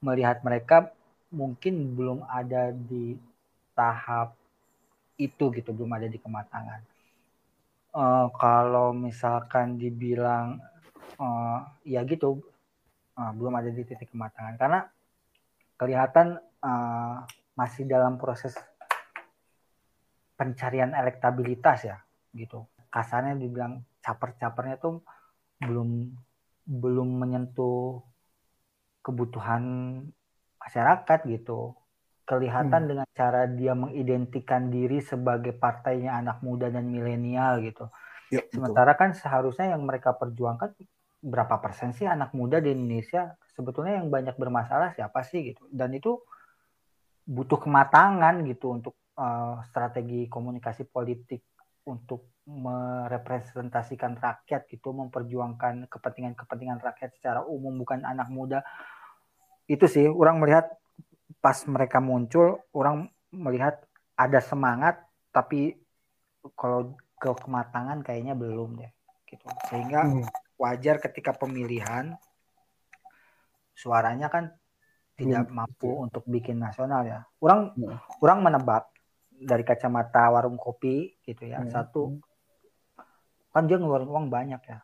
melihat 0.00 0.40
mereka 0.40 0.90
mungkin 1.30 1.94
belum 1.94 2.26
ada 2.26 2.72
di 2.74 3.14
tahap 3.76 4.34
itu 5.20 5.52
gitu, 5.52 5.70
belum 5.70 5.92
ada 5.94 6.08
di 6.08 6.16
kematangan. 6.16 6.80
Uh, 7.90 8.30
kalau 8.38 8.94
misalkan 8.94 9.74
dibilang 9.74 10.62
uh, 11.18 11.58
ya 11.82 12.06
gitu 12.06 12.38
uh, 13.18 13.32
belum 13.34 13.58
ada 13.58 13.68
di 13.68 13.82
titik 13.82 14.14
kematangan 14.14 14.54
karena 14.54 14.80
kelihatan 15.74 16.38
uh, 16.62 17.26
masih 17.58 17.84
dalam 17.90 18.14
proses 18.16 18.54
pencarian 20.38 20.94
elektabilitas 20.94 21.84
ya 21.84 21.98
gitu 22.32 22.64
kasarnya 22.88 23.36
dibilang 23.36 23.82
caper-capernya 24.00 24.80
tuh 24.80 25.04
belum 25.60 26.14
belum 26.70 27.18
menyentuh 27.18 27.98
kebutuhan 29.02 29.62
masyarakat 30.62 31.26
gitu 31.26 31.74
kelihatan 32.30 32.86
hmm. 32.86 32.90
dengan 32.94 33.08
cara 33.10 33.50
dia 33.50 33.74
mengidentikan 33.74 34.70
diri 34.70 35.02
sebagai 35.02 35.50
partainya 35.50 36.14
anak 36.14 36.38
muda 36.46 36.70
dan 36.70 36.86
milenial 36.86 37.58
gitu. 37.58 37.90
Ya, 38.30 38.46
Sementara 38.54 38.94
kan 38.94 39.10
seharusnya 39.10 39.74
yang 39.74 39.82
mereka 39.82 40.14
perjuangkan 40.14 40.78
berapa 41.20 41.58
persen 41.58 41.90
sih 41.90 42.06
anak 42.06 42.30
muda 42.30 42.62
di 42.62 42.70
Indonesia 42.70 43.34
sebetulnya 43.52 44.00
yang 44.00 44.08
banyak 44.08 44.38
bermasalah 44.40 44.96
siapa 44.96 45.20
sih 45.20 45.52
gitu 45.52 45.68
dan 45.68 45.92
itu 45.92 46.16
butuh 47.28 47.60
kematangan 47.60 48.40
gitu 48.48 48.72
untuk 48.72 48.94
uh, 49.20 49.60
strategi 49.68 50.30
komunikasi 50.32 50.88
politik 50.88 51.44
untuk 51.84 52.39
merepresentasikan 52.50 54.18
rakyat 54.18 54.66
gitu 54.66 54.90
memperjuangkan 54.90 55.86
kepentingan-kepentingan 55.86 56.82
rakyat 56.82 57.14
secara 57.14 57.46
umum 57.46 57.78
bukan 57.78 58.02
anak 58.02 58.26
muda 58.26 58.66
itu 59.70 59.86
sih 59.86 60.10
orang 60.10 60.42
melihat 60.42 60.66
pas 61.38 61.62
mereka 61.70 62.02
muncul 62.02 62.58
orang 62.74 63.06
melihat 63.30 63.78
ada 64.18 64.42
semangat 64.42 64.98
tapi 65.30 65.78
kalau 66.58 66.98
ke 67.22 67.30
kematangan 67.38 68.02
kayaknya 68.02 68.34
belum 68.34 68.82
deh 68.82 68.90
gitu 69.30 69.46
sehingga 69.70 70.02
hmm 70.10 70.26
wajar 70.60 71.00
ketika 71.00 71.32
pemilihan 71.32 72.20
suaranya 73.72 74.28
kan 74.28 74.52
tidak 75.16 75.48
hmm. 75.48 75.56
mampu 75.56 75.88
untuk 75.88 76.28
bikin 76.28 76.60
nasional 76.60 77.08
ya. 77.08 77.24
Orang 77.40 77.72
hmm. 77.72 78.20
orang 78.20 78.38
menebak 78.44 78.92
dari 79.40 79.64
kacamata 79.64 80.28
warung 80.28 80.60
kopi 80.60 81.16
gitu 81.24 81.48
ya. 81.48 81.64
Hmm. 81.64 81.72
Satu 81.72 82.20
kan 83.50 83.66
dia 83.66 83.76
ngeluarin 83.76 84.10
uang 84.10 84.26
banyak 84.30 84.62
ya. 84.64 84.78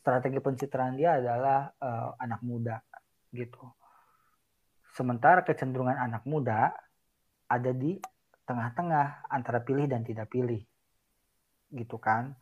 Strategi 0.00 0.38
pencitraan 0.38 0.94
dia 0.94 1.18
adalah 1.18 1.72
uh, 1.82 2.14
anak 2.22 2.40
muda 2.46 2.78
gitu. 3.34 3.64
Sementara 4.94 5.42
kecenderungan 5.42 5.98
anak 5.98 6.24
muda 6.24 6.72
ada 7.50 7.70
di 7.74 7.98
tengah-tengah 8.46 9.28
antara 9.28 9.60
pilih 9.60 9.90
dan 9.90 10.06
tidak 10.06 10.30
pilih. 10.30 10.62
Gitu 11.74 11.96
kan. 11.98 12.32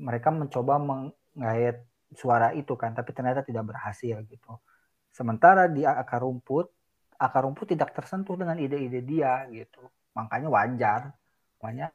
Mereka 0.00 0.32
mencoba 0.32 0.80
meng 0.80 1.12
ngait 1.38 1.88
suara 2.16 2.56
itu 2.56 2.72
kan 2.74 2.96
tapi 2.96 3.12
ternyata 3.12 3.44
tidak 3.44 3.68
berhasil 3.68 4.16
gitu 4.24 4.52
sementara 5.12 5.68
di 5.68 5.84
akar 5.84 6.24
rumput 6.24 6.72
akar 7.20 7.44
rumput 7.44 7.68
tidak 7.68 7.92
tersentuh 7.92 8.38
dengan 8.38 8.56
ide-ide 8.56 9.04
dia 9.04 9.44
gitu 9.52 9.84
makanya 10.16 10.48
wajar 10.48 11.00
makanya 11.60 11.88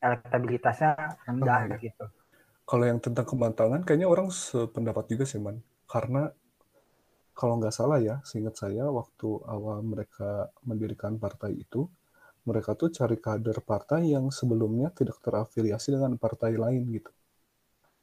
elektabilitasnya 0.00 1.20
rendah 1.24 1.60
oh, 1.72 1.78
gitu. 1.80 2.04
Kalau 2.66 2.84
yang 2.84 2.98
tentang 2.98 3.26
kematangan 3.26 3.80
kayaknya 3.86 4.08
orang 4.10 4.28
sependapat 4.32 5.06
juga 5.10 5.24
sih 5.24 5.38
man. 5.38 5.62
Karena 5.86 6.28
kalau 7.36 7.60
nggak 7.60 7.74
salah 7.74 8.00
ya 8.00 8.18
seingat 8.24 8.56
saya 8.56 8.88
waktu 8.88 9.28
awal 9.44 9.84
mereka 9.84 10.48
mendirikan 10.64 11.20
partai 11.20 11.62
itu 11.62 11.84
mereka 12.46 12.78
tuh 12.78 12.94
cari 12.94 13.18
kader 13.18 13.58
partai 13.60 14.14
yang 14.14 14.30
sebelumnya 14.30 14.94
tidak 14.94 15.18
terafiliasi 15.18 15.98
dengan 15.98 16.14
partai 16.14 16.54
lain 16.54 16.86
gitu. 16.94 17.10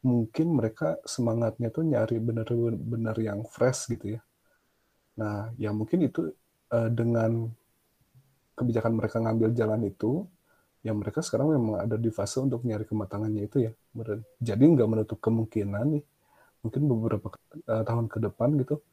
Mungkin 0.03 0.51
mereka 0.51 0.99
semangatnya 1.07 1.71
tuh 1.71 1.87
nyari 1.87 2.19
bener-bener 2.19 3.15
yang 3.23 3.47
fresh 3.47 3.87
gitu 3.95 4.19
ya. 4.19 4.21
Nah, 5.15 5.47
ya 5.55 5.71
mungkin 5.71 6.03
itu 6.03 6.27
uh, 6.75 6.89
dengan 6.91 7.47
kebijakan 8.53 8.99
mereka 8.99 9.23
ngambil 9.23 9.55
jalan 9.55 9.81
itu, 9.87 10.27
ya 10.83 10.91
mereka 10.91 11.23
sekarang 11.23 11.55
memang 11.55 11.87
ada 11.87 11.95
di 11.95 12.11
fase 12.11 12.43
untuk 12.43 12.61
nyari 12.67 12.83
kematangannya 12.83 13.47
itu 13.47 13.57
ya. 13.63 13.71
Jadi 14.43 14.63
nggak 14.67 14.89
menutup 14.91 15.17
kemungkinan 15.23 15.97
nih, 15.97 16.03
mungkin 16.61 16.81
beberapa 16.91 17.33
uh, 17.71 17.83
tahun 17.87 18.11
ke 18.11 18.19
depan 18.29 18.59
gitu, 18.59 18.83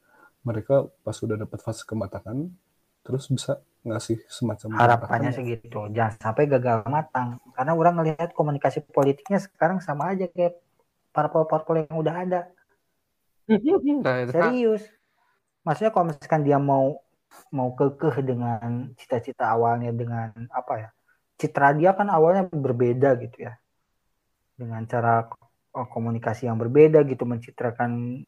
mereka 0.46 0.86
pas 1.02 1.12
sudah 1.18 1.34
dapat 1.34 1.58
fase 1.60 1.82
kematangan, 1.82 2.46
terus 3.02 3.26
bisa 3.26 3.58
ngasih 3.80 4.20
semacam 4.28 4.76
harapannya 4.76 5.32
segitu 5.32 5.88
jangan 5.96 6.12
sampai 6.20 6.44
gagal 6.44 6.84
matang 6.84 7.40
karena 7.56 7.72
orang 7.72 7.96
ngelihat 7.96 8.36
komunikasi 8.36 8.84
politiknya 8.84 9.40
sekarang 9.40 9.80
sama 9.80 10.12
aja 10.12 10.28
kayak 10.28 10.60
parpol-parpol 11.16 11.88
yang 11.88 11.96
udah 11.96 12.14
ada. 12.14 12.40
Nah, 13.50 13.58
Serius. 14.30 14.84
Maksudnya 15.66 15.90
kalau 15.90 16.04
misalkan 16.12 16.42
dia 16.46 16.58
mau 16.60 17.02
mau 17.50 17.74
kekeh 17.74 18.22
dengan 18.22 18.94
cita-cita 18.94 19.50
awalnya 19.50 19.90
dengan 19.90 20.30
apa 20.54 20.74
ya? 20.78 20.88
Citra 21.40 21.72
dia 21.72 21.96
kan 21.96 22.12
awalnya 22.12 22.44
berbeda 22.44 23.16
gitu 23.16 23.48
ya. 23.48 23.56
Dengan 24.60 24.84
cara 24.84 25.24
oh, 25.72 25.88
komunikasi 25.88 26.44
yang 26.44 26.60
berbeda 26.60 27.00
gitu 27.08 27.24
mencitrakan 27.24 28.20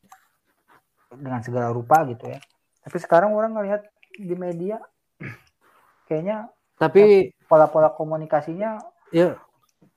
dengan 1.13 1.45
segala 1.45 1.69
rupa 1.69 2.09
gitu 2.09 2.33
ya. 2.33 2.41
Tapi 2.81 2.97
sekarang 2.97 3.37
orang 3.37 3.53
ngelihat 3.53 3.85
di 4.17 4.33
media 4.33 4.81
kayaknya 6.09 6.49
tapi 6.81 7.31
pola-pola 7.47 7.93
komunikasinya 7.93 8.81
ya 9.13 9.37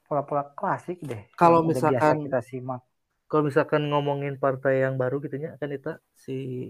pola-pola 0.06 0.54
klasik 0.54 1.02
deh. 1.02 1.26
Kalau 1.34 1.66
misalkan 1.66 2.30
kita 2.30 2.42
simak. 2.46 2.86
Kalau 3.26 3.50
misalkan 3.50 3.90
ngomongin 3.90 4.38
partai 4.38 4.86
yang 4.86 5.02
baru 5.02 5.18
gitu 5.26 5.42
ya, 5.42 5.58
kan 5.58 5.74
itu 5.74 5.98
si 6.14 6.70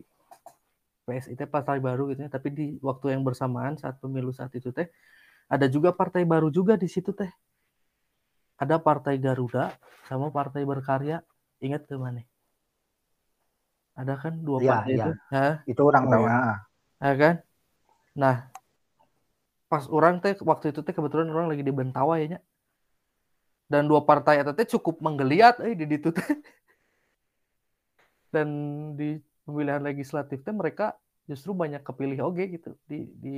PS 1.03 1.35
itu 1.35 1.43
partai 1.45 1.83
baru 1.83 2.09
gitu 2.15 2.25
ya, 2.25 2.31
tapi 2.31 2.49
di 2.55 2.65
waktu 2.79 3.13
yang 3.13 3.27
bersamaan 3.27 3.75
saat 3.75 3.99
pemilu 3.99 4.31
saat 4.31 4.55
itu 4.55 4.71
teh 4.71 4.87
ada 5.45 5.65
juga 5.69 5.93
partai 5.93 6.25
baru 6.25 6.49
juga 6.49 6.73
di 6.75 6.89
situ 6.89 7.13
teh. 7.13 7.29
Ada 8.55 8.79
partai 8.79 9.19
Garuda 9.19 9.75
sama 10.07 10.31
partai 10.31 10.63
Berkarya. 10.63 11.21
Ingat 11.59 11.87
ke 11.87 11.95
mana? 11.95 12.23
Ada 13.95 14.19
kan 14.19 14.43
dua 14.43 14.59
ya, 14.59 14.69
partai 14.71 14.91
ya. 14.91 15.05
itu? 15.05 15.11
Hah? 15.31 15.55
Itu 15.67 15.81
orang 15.87 16.03
oh, 16.07 16.11
tahu. 16.11 16.23
Ya. 16.27 16.39
ya 16.99 17.13
kan? 17.15 17.35
Nah, 18.15 18.35
pas 19.65 19.83
orang 19.91 20.23
teh 20.23 20.37
waktu 20.45 20.71
itu 20.71 20.79
teh 20.85 20.93
kebetulan 20.95 21.27
orang 21.31 21.51
lagi 21.51 21.63
di 21.65 21.73
Bentawa 21.73 22.21
ya 22.21 22.39
dan 23.65 23.89
dua 23.89 24.05
partai 24.05 24.45
itu 24.45 24.77
cukup 24.77 25.01
menggeliat 25.01 25.57
eh 25.65 25.73
di 25.73 25.89
itu 25.89 26.13
dan 28.33 28.47
di 28.93 29.17
pemilihan 29.45 29.81
legislatif 29.81 30.45
teh 30.45 30.53
mereka 30.53 30.93
justru 31.25 31.57
banyak 31.57 31.81
kepilih 31.81 32.29
oke 32.29 32.43
gitu 32.45 32.77
di 32.85 33.09
di 33.17 33.37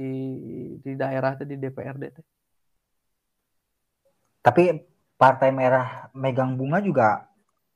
di 0.84 0.92
daerah 0.96 1.40
di 1.40 1.56
DPRD 1.56 2.04
Tapi 4.44 4.64
Partai 5.18 5.50
Merah 5.52 6.12
megang 6.16 6.56
bunga 6.56 6.80
juga 6.80 7.28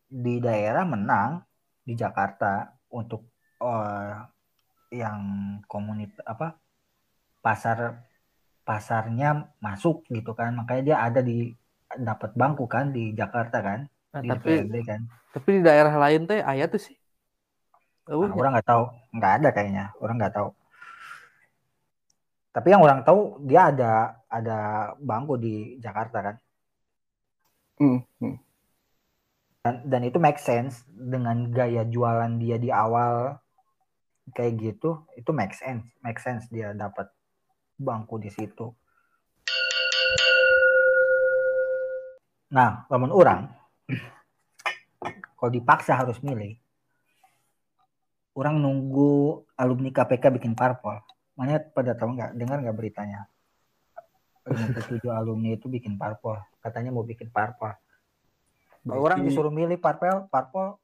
di 0.08 0.40
daerah 0.40 0.88
menang 0.88 1.42
di 1.84 1.98
Jakarta 1.98 2.70
untuk 2.92 3.28
uh, 3.60 4.24
yang 4.92 5.20
komunitas 5.68 6.22
apa 6.28 6.60
pasar 7.42 8.08
pasarnya 8.62 9.52
masuk 9.60 10.06
gitu 10.12 10.32
kan. 10.38 10.56
Makanya 10.56 10.84
dia 10.84 10.98
ada 11.02 11.20
di 11.20 11.52
dapat 11.98 12.32
bangku 12.36 12.68
kan 12.72 12.96
di 12.96 13.12
Jakarta 13.12 13.60
kan 13.60 13.80
nah, 14.16 14.22
di 14.24 14.30
tapi 14.32 14.52
DPRD 14.64 14.76
kan. 14.88 15.02
tapi 15.36 15.50
di 15.60 15.62
daerah 15.64 15.96
lain 16.00 16.24
teh 16.24 16.40
ayat 16.40 16.72
tuh 16.72 16.80
sih 16.80 16.96
nah, 18.08 18.34
orang 18.38 18.52
nggak 18.58 18.70
tahu. 18.70 18.84
Nggak 19.14 19.34
ada 19.42 19.50
kayaknya. 19.54 19.86
Orang 20.00 20.16
nggak 20.18 20.36
tahu. 20.36 20.50
Tapi 22.52 22.68
yang 22.68 22.84
orang 22.84 23.02
tahu 23.08 23.40
dia 23.48 23.72
ada 23.72 23.92
ada 24.28 24.58
bangku 25.00 25.40
di 25.40 25.80
Jakarta 25.80 26.20
kan? 26.20 26.36
Hmm, 27.80 28.00
hmm. 28.20 28.38
Dan, 29.64 29.76
dan 29.88 30.02
itu 30.04 30.20
make 30.20 30.38
sense. 30.38 30.84
Dengan 30.92 31.48
gaya 31.50 31.88
jualan 31.88 32.36
dia 32.38 32.60
di 32.60 32.68
awal 32.68 33.40
kayak 34.36 34.54
gitu 34.60 35.08
itu 35.18 35.32
make 35.32 35.56
sense. 35.56 35.88
Make 36.04 36.20
sense 36.20 36.46
dia 36.52 36.76
dapat 36.76 37.08
bangku 37.80 38.20
di 38.22 38.30
situ. 38.30 38.70
Nah 42.52 42.84
lamun 42.92 43.16
orang 43.16 43.48
kalau 45.40 45.50
dipaksa 45.50 45.98
harus 45.98 46.20
milih 46.20 46.61
orang 48.38 48.60
nunggu 48.60 49.44
alumni 49.60 49.90
KPK 49.92 50.42
bikin 50.42 50.54
parpol 50.56 51.00
mana 51.36 51.60
pada 51.60 51.96
tahu 51.96 52.16
nggak 52.16 52.38
dengar 52.38 52.58
nggak 52.64 52.78
beritanya 52.78 53.28
57 54.48 55.06
alumni 55.12 55.54
itu 55.56 55.70
bikin 55.70 55.96
parpol 55.96 56.38
katanya 56.60 56.90
mau 56.92 57.06
bikin 57.06 57.30
parpol 57.30 57.74
kalau 58.82 59.02
orang 59.06 59.22
disuruh 59.22 59.54
milih 59.54 59.78
parpol, 59.78 60.26
parpol, 60.34 60.82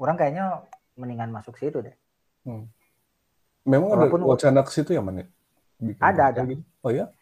orang 0.00 0.16
kayaknya 0.16 0.64
mendingan 0.96 1.28
masuk 1.28 1.60
situ 1.60 1.84
deh. 1.84 1.92
Hmm. 2.48 2.64
Memang 3.68 3.92
Walaupun 3.92 4.24
ada 4.24 4.28
wacana 4.32 4.60
ke 4.64 4.72
situ 4.72 4.96
ya, 4.96 5.04
mana? 5.04 5.28
ada, 6.00 6.32
ada. 6.32 6.40
Gitu. 6.48 6.64
Oh 6.80 6.88
ya? 6.88 7.12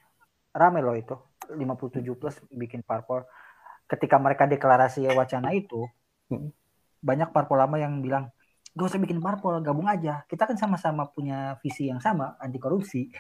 Rame 0.55 0.79
loh 0.83 0.95
itu. 0.95 1.19
57 1.51 2.15
plus 2.15 2.39
bikin 2.55 2.87
parpol. 2.87 3.27
Ketika 3.91 4.23
mereka 4.23 4.47
deklarasi 4.47 5.11
wacana 5.11 5.51
itu, 5.51 5.91
hmm. 6.31 6.55
banyak 7.03 7.35
parpol 7.35 7.59
lama 7.59 7.75
yang 7.83 7.99
bilang, 7.99 8.31
gak 8.79 8.95
usah 8.95 9.03
bikin 9.03 9.19
parpol, 9.19 9.59
gabung 9.59 9.91
aja. 9.91 10.23
Kita 10.31 10.47
kan 10.47 10.55
sama-sama 10.55 11.11
punya 11.11 11.59
visi 11.59 11.91
yang 11.91 11.99
sama, 11.99 12.39
anti 12.39 12.63
korupsi. 12.63 13.11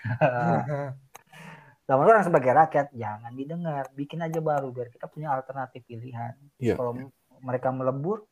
Namun 1.90 2.04
orang 2.06 2.22
sebagai 2.22 2.54
rakyat 2.54 2.94
jangan 2.94 3.34
didengar, 3.34 3.90
bikin 3.90 4.22
aja 4.22 4.38
baru 4.38 4.70
biar 4.70 4.94
kita 4.94 5.10
punya 5.10 5.34
alternatif 5.34 5.82
pilihan. 5.82 6.38
Yeah. 6.62 6.78
Kalau 6.78 6.94
mereka 7.42 7.74
melebur, 7.74 8.22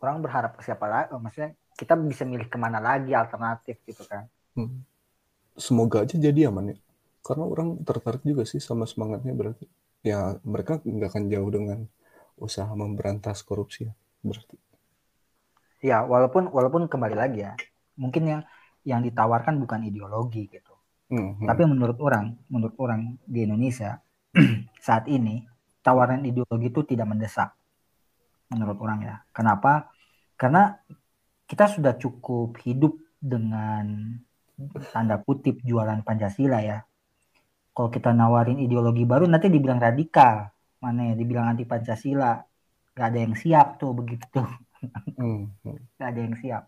orang 0.00 0.24
berharap 0.24 0.56
ke 0.56 0.64
siapa 0.64 0.86
lagi? 0.88 1.12
Oh, 1.12 1.20
maksudnya 1.20 1.52
kita 1.76 1.98
bisa 1.98 2.24
milih 2.24 2.48
ke 2.48 2.56
mana 2.56 2.80
lagi 2.80 3.12
alternatif 3.12 3.82
gitu 3.84 4.06
kan? 4.08 4.30
Hmm. 4.56 4.86
Semoga 5.58 6.06
aja 6.06 6.14
jadi 6.14 6.48
aman 6.48 6.72
ya, 6.72 6.78
karena 7.26 7.44
orang 7.44 7.82
tertarik 7.82 8.22
juga 8.22 8.46
sih 8.46 8.62
sama 8.62 8.86
semangatnya 8.86 9.34
berarti. 9.34 9.66
Ya 10.06 10.38
mereka 10.46 10.78
nggak 10.78 11.10
akan 11.10 11.24
jauh 11.26 11.50
dengan 11.50 11.90
usaha 12.38 12.70
memberantas 12.70 13.42
korupsi 13.42 13.90
ya 13.90 13.92
berarti. 14.22 14.67
Ya 15.78 16.02
walaupun 16.02 16.50
walaupun 16.50 16.90
kembali 16.90 17.14
lagi 17.14 17.46
ya, 17.46 17.52
mungkin 17.94 18.22
yang 18.26 18.42
yang 18.82 19.00
ditawarkan 19.04 19.58
bukan 19.62 19.84
ideologi 19.84 20.48
gitu 20.48 20.78
hmm 21.08 21.44
Tapi 21.44 21.62
menurut 21.64 21.98
orang, 22.00 22.36
menurut 22.52 22.76
orang 22.80 23.16
di 23.24 23.44
Indonesia 23.48 24.00
saat 24.86 25.08
ini 25.08 25.44
tawaran 25.80 26.24
ideologi 26.24 26.68
itu 26.68 26.84
tidak 26.84 27.08
mendesak. 27.08 27.56
Menurut 28.52 28.76
orang 28.80 29.00
ya. 29.04 29.16
Kenapa? 29.32 29.92
Karena 30.36 30.76
kita 31.48 31.68
sudah 31.68 31.96
cukup 31.96 32.60
hidup 32.64 32.96
dengan 33.16 34.16
tanda 34.92 35.20
kutip 35.20 35.64
jualan 35.64 36.04
Pancasila 36.04 36.60
ya. 36.60 36.84
Kalau 37.72 37.88
kita 37.88 38.10
nawarin 38.12 38.58
ideologi 38.58 39.06
baru 39.06 39.24
nanti 39.30 39.48
dibilang 39.48 39.78
radikal, 39.78 40.50
mana 40.82 41.12
ya 41.12 41.14
dibilang 41.16 41.56
anti 41.56 41.64
Pancasila. 41.64 42.36
Gak 42.92 43.06
ada 43.14 43.18
yang 43.22 43.32
siap 43.38 43.80
tuh 43.80 43.96
begitu. 43.96 44.42
Gak 45.98 46.08
ada 46.08 46.20
yang 46.20 46.36
siap. 46.38 46.64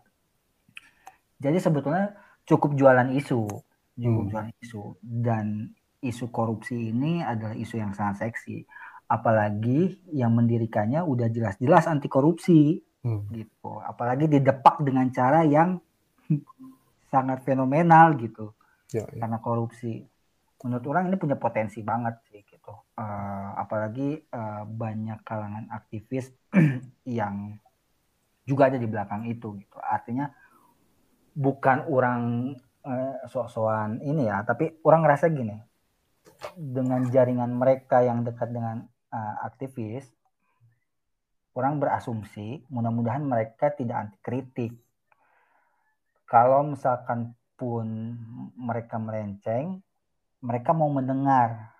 Jadi 1.41 1.57
sebetulnya 1.57 2.13
cukup 2.45 2.77
jualan 2.77 3.09
isu 3.17 3.47
juga 3.97 4.47
hmm. 4.47 4.61
isu 4.63 4.83
dan 5.01 5.69
isu 6.01 6.33
korupsi 6.33 6.89
ini 6.89 7.21
adalah 7.21 7.53
isu 7.53 7.77
yang 7.77 7.93
sangat 7.93 8.29
seksi 8.29 8.65
apalagi 9.11 9.99
yang 10.15 10.31
mendirikannya 10.33 11.03
udah 11.03 11.27
jelas-jelas 11.29 11.85
anti 11.85 12.07
korupsi 12.07 12.79
hmm. 13.03 13.29
gitu 13.35 13.71
apalagi 13.83 14.31
didepak 14.31 14.81
dengan 14.81 15.11
cara 15.11 15.43
yang 15.45 15.77
sangat 17.13 17.43
fenomenal 17.43 18.15
gitu 18.17 18.55
ya, 18.95 19.03
ya. 19.05 19.21
karena 19.21 19.37
korupsi 19.43 20.01
menurut 20.61 20.85
orang 20.87 21.09
ini 21.11 21.17
punya 21.19 21.35
potensi 21.35 21.83
banget 21.83 22.21
sih 22.31 22.41
gitu 22.45 22.71
uh, 22.71 23.51
apalagi 23.59 24.15
uh, 24.31 24.63
banyak 24.63 25.19
kalangan 25.27 25.67
aktivis 25.73 26.31
yang 27.19 27.59
juga 28.45 28.69
ada 28.69 28.77
di 28.77 28.87
belakang 28.89 29.29
itu 29.29 29.57
gitu 29.57 29.77
artinya 29.79 30.29
bukan 31.35 31.87
orang 31.87 32.21
eh, 32.83 33.15
sok-sokan 33.29 34.03
ini 34.03 34.27
ya, 34.27 34.43
tapi 34.43 34.81
orang 34.83 35.01
ngerasa 35.07 35.31
gini, 35.31 35.55
dengan 36.57 37.05
jaringan 37.09 37.53
mereka 37.53 38.01
yang 38.01 38.25
dekat 38.25 38.49
dengan 38.49 38.81
uh, 39.13 39.35
aktivis, 39.45 40.09
orang 41.53 41.77
berasumsi 41.77 42.65
mudah-mudahan 42.73 43.21
mereka 43.21 43.69
tidak 43.73 44.09
anti 44.09 44.17
kritik. 44.25 44.73
Kalau 46.25 46.65
misalkan 46.65 47.35
pun 47.59 48.17
mereka 48.57 48.97
melenceng, 48.97 49.83
mereka 50.41 50.71
mau 50.73 50.89
mendengar 50.89 51.75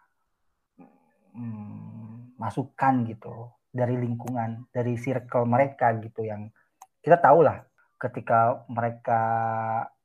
hmm, 1.34 2.38
masukan 2.38 3.08
gitu 3.10 3.50
dari 3.71 3.95
lingkungan, 3.95 4.67
dari 4.69 4.99
circle 4.99 5.47
mereka 5.47 5.95
gitu 6.03 6.27
yang 6.27 6.51
kita 6.99 7.17
tahu 7.17 7.47
lah 7.47 7.63
ketika 7.97 8.67
mereka 8.67 9.21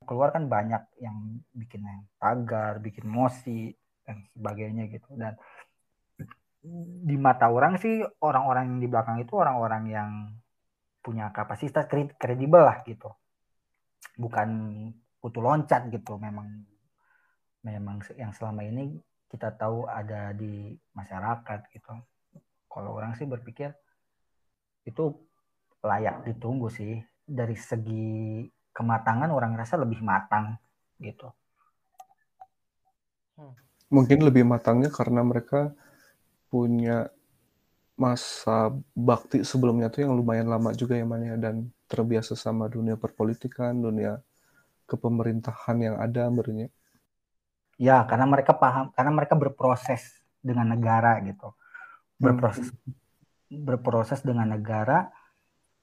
keluar 0.07 0.31
kan 0.31 0.47
banyak 0.47 0.87
yang 1.03 1.43
bikin 1.51 1.83
tagar, 2.17 2.79
bikin 2.79 3.05
mosi 3.11 3.75
dan 4.07 4.23
sebagainya 4.33 4.87
gitu. 4.87 5.11
Dan 5.19 5.35
di 7.07 7.17
mata 7.19 7.51
orang 7.51 7.79
sih 7.79 8.03
orang-orang 8.23 8.71
yang 8.71 8.81
di 8.83 8.89
belakang 8.89 9.19
itu 9.19 9.35
orang-orang 9.35 9.85
yang 9.91 10.11
punya 11.03 11.35
kapasitas 11.35 11.91
kredibel 12.19 12.63
lah 12.63 12.87
gitu. 12.87 13.11
Bukan 14.15 14.49
kutu 15.19 15.43
loncat 15.43 15.91
gitu 15.91 16.19
memang 16.23 16.63
memang 17.67 17.99
yang 18.15 18.31
selama 18.31 18.63
ini 18.63 18.95
kita 19.27 19.59
tahu 19.59 19.91
ada 19.91 20.31
di 20.31 20.71
masyarakat 20.95 21.61
gitu. 21.75 21.95
Kalau 22.77 22.93
orang 22.93 23.17
sih 23.17 23.25
berpikir 23.25 23.73
itu 24.85 25.17
layak 25.81 26.29
ditunggu 26.29 26.69
sih 26.69 27.01
dari 27.25 27.57
segi 27.57 28.45
kematangan 28.77 29.33
orang 29.33 29.57
rasa 29.57 29.81
lebih 29.81 30.05
matang 30.05 30.61
gitu. 31.01 31.33
Hmm. 33.41 33.57
Mungkin 33.89 34.21
lebih 34.21 34.45
matangnya 34.45 34.93
karena 34.93 35.25
mereka 35.25 35.73
punya 36.53 37.09
masa 37.97 38.77
bakti 38.93 39.41
sebelumnya 39.41 39.89
tuh 39.89 40.05
yang 40.05 40.13
lumayan 40.13 40.53
lama 40.53 40.69
juga 40.77 41.01
ya 41.01 41.09
Mania 41.09 41.41
dan 41.41 41.73
terbiasa 41.89 42.37
sama 42.37 42.69
dunia 42.69 43.01
perpolitikan, 43.01 43.73
dunia 43.73 44.21
kepemerintahan 44.85 45.77
yang 45.81 45.97
ada 45.97 46.29
bernya. 46.29 46.69
Ya, 47.81 48.05
karena 48.05 48.29
mereka 48.29 48.53
paham, 48.53 48.93
karena 48.93 49.13
mereka 49.17 49.33
berproses 49.33 50.21
dengan 50.45 50.77
negara 50.77 51.17
gitu. 51.25 51.57
Berproses 52.17 52.73
hmm. 52.73 53.63
berproses 53.63 54.21
dengan 54.25 54.57
negara 54.57 55.07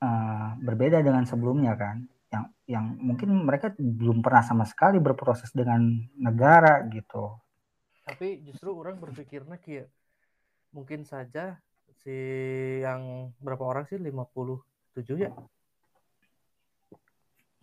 uh, 0.03 0.57
berbeda 0.59 0.99
dengan 0.99 1.23
sebelumnya 1.23 1.77
kan 1.79 2.03
yang 2.33 2.45
yang 2.65 2.85
mungkin 2.97 3.29
mereka 3.45 3.69
belum 3.77 4.25
pernah 4.25 4.41
sama 4.41 4.65
sekali 4.65 4.97
berproses 4.97 5.53
dengan 5.53 5.79
negara 6.17 6.81
gitu. 6.89 7.37
Tapi 8.03 8.41
justru 8.43 8.73
orang 8.73 8.97
berpikirnya 8.97 9.61
kayak 9.61 9.87
mungkin 10.73 11.05
saja 11.05 11.61
si 12.01 12.17
yang 12.81 13.31
berapa 13.37 13.63
orang 13.63 13.85
sih 13.85 14.01
57 14.01 15.23
ya? 15.23 15.31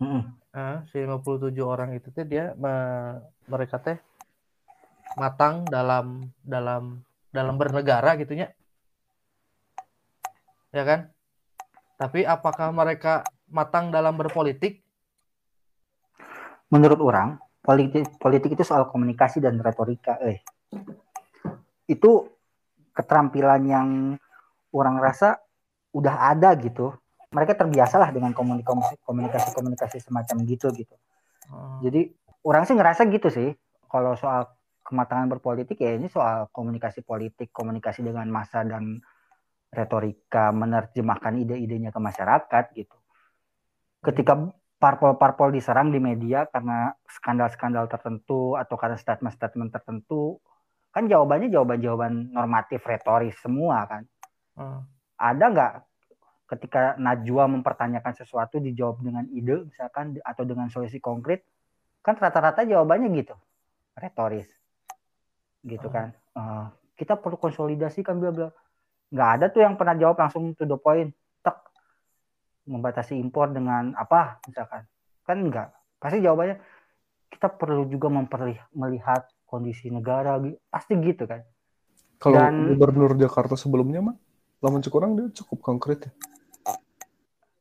Hmm. 0.01 0.33
Nah, 0.55 0.81
si 0.89 0.97
57 0.97 1.53
orang 1.61 1.93
itu 1.93 2.09
teh 2.09 2.25
dia 2.25 2.57
me, 2.57 2.73
mereka 3.45 3.77
teh 3.77 3.99
matang 5.19 5.67
dalam 5.67 6.31
dalam 6.41 7.03
dalam 7.29 7.55
bernegara 7.59 8.17
gitunya. 8.17 8.49
Ya 10.71 10.83
kan? 10.87 10.99
Tapi 11.99 12.25
apakah 12.25 12.73
mereka 12.73 13.27
matang 13.51 13.91
dalam 13.91 14.17
berpolitik? 14.17 14.81
menurut 16.71 16.99
orang 17.03 17.37
politik 17.61 18.07
politik 18.17 18.55
itu 18.55 18.63
soal 18.63 18.87
komunikasi 18.87 19.43
dan 19.43 19.59
retorika 19.59 20.17
eh 20.23 20.39
itu 21.85 22.25
keterampilan 22.95 23.61
yang 23.67 23.87
orang 24.71 24.95
rasa 24.97 25.37
udah 25.91 26.31
ada 26.31 26.55
gitu 26.55 26.95
mereka 27.35 27.59
terbiasalah 27.59 28.15
dengan 28.15 28.31
komunikasi 28.31 28.95
komunikasi 29.03 29.51
komunikasi 29.51 29.97
semacam 29.99 30.47
gitu 30.47 30.71
gitu 30.71 30.95
oh. 31.51 31.83
jadi 31.83 32.07
orang 32.47 32.63
sih 32.63 32.75
ngerasa 32.79 33.03
gitu 33.11 33.27
sih 33.27 33.51
kalau 33.91 34.15
soal 34.15 34.47
kematangan 34.87 35.27
berpolitik 35.27 35.75
ya 35.83 35.99
ini 35.99 36.07
soal 36.07 36.47
komunikasi 36.55 37.03
politik 37.03 37.51
komunikasi 37.51 37.99
dengan 37.99 38.31
massa 38.31 38.63
dan 38.63 39.03
retorika 39.71 40.51
menerjemahkan 40.51 41.39
ide-idenya 41.39 41.95
ke 41.95 41.99
masyarakat 41.99 42.65
gitu 42.75 42.95
ketika 44.01 44.33
parpol-parpol 44.81 45.53
diserang 45.53 45.93
di 45.93 46.01
media 46.01 46.49
karena 46.49 46.89
skandal-skandal 47.05 47.85
tertentu 47.85 48.57
atau 48.57 48.73
karena 48.73 48.97
statement-statement 48.97 49.69
tertentu, 49.69 50.41
kan 50.89 51.05
jawabannya 51.05 51.53
jawaban-jawaban 51.53 52.33
normatif 52.33 52.81
retoris 52.81 53.37
semua 53.37 53.85
kan. 53.85 54.03
Hmm. 54.57 54.81
Ada 55.21 55.45
nggak 55.53 55.73
ketika 56.49 56.97
Najwa 56.97 57.47
mempertanyakan 57.47 58.17
sesuatu 58.17 58.57
dijawab 58.59 59.05
dengan 59.05 59.23
ide 59.31 59.69
misalkan 59.69 60.17
atau 60.25 60.43
dengan 60.43 60.67
solusi 60.73 60.97
konkret, 60.97 61.45
kan 62.01 62.17
rata-rata 62.17 62.65
jawabannya 62.65 63.13
gitu, 63.21 63.37
retoris, 63.93 64.49
gitu 65.61 65.87
hmm. 65.87 65.95
kan. 65.95 66.09
Uh, 66.33 66.65
kita 66.97 67.21
perlu 67.21 67.37
konsolidasi 67.37 68.01
kan 68.01 68.17
bla 68.17 68.33
bla. 68.33 68.49
Nggak 69.11 69.29
ada 69.37 69.45
tuh 69.51 69.61
yang 69.61 69.75
pernah 69.75 69.95
jawab 69.99 70.17
langsung 70.17 70.55
to 70.55 70.63
the 70.65 70.79
point. 70.79 71.11
Membatasi 72.61 73.17
impor 73.17 73.51
dengan 73.51 73.91
apa 73.97 74.39
misalkan. 74.47 74.87
Kan 75.27 75.37
enggak 75.49 75.75
pasti 76.01 76.17
jawabannya 76.17 76.57
kita 77.29 77.47
perlu 77.53 77.85
juga 77.85 78.09
memperlihat 78.09 78.73
melihat 78.73 79.29
kondisi 79.45 79.93
negara 79.93 80.41
pasti 80.73 80.97
gitu 80.97 81.29
kan. 81.29 81.45
Kalau 82.17 82.37
Dan, 82.37 82.73
gubernur 82.73 83.13
Jakarta 83.17 83.53
sebelumnya 83.53 84.01
mah 84.01 84.17
lamun 84.61 84.81
kurang 84.89 85.13
dia 85.17 85.29
cukup 85.29 85.61
konkret 85.61 86.09
ya. 86.09 86.11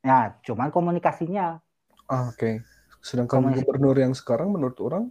Ya 0.00 0.20
cuman 0.40 0.72
komunikasinya. 0.72 1.60
Ah, 2.08 2.32
oke. 2.32 2.40
Okay. 2.40 2.54
sedangkan 3.00 3.40
Komunikasi. 3.40 3.64
gubernur 3.64 3.96
yang 3.96 4.12
sekarang 4.12 4.52
menurut 4.52 4.76
orang 4.84 5.08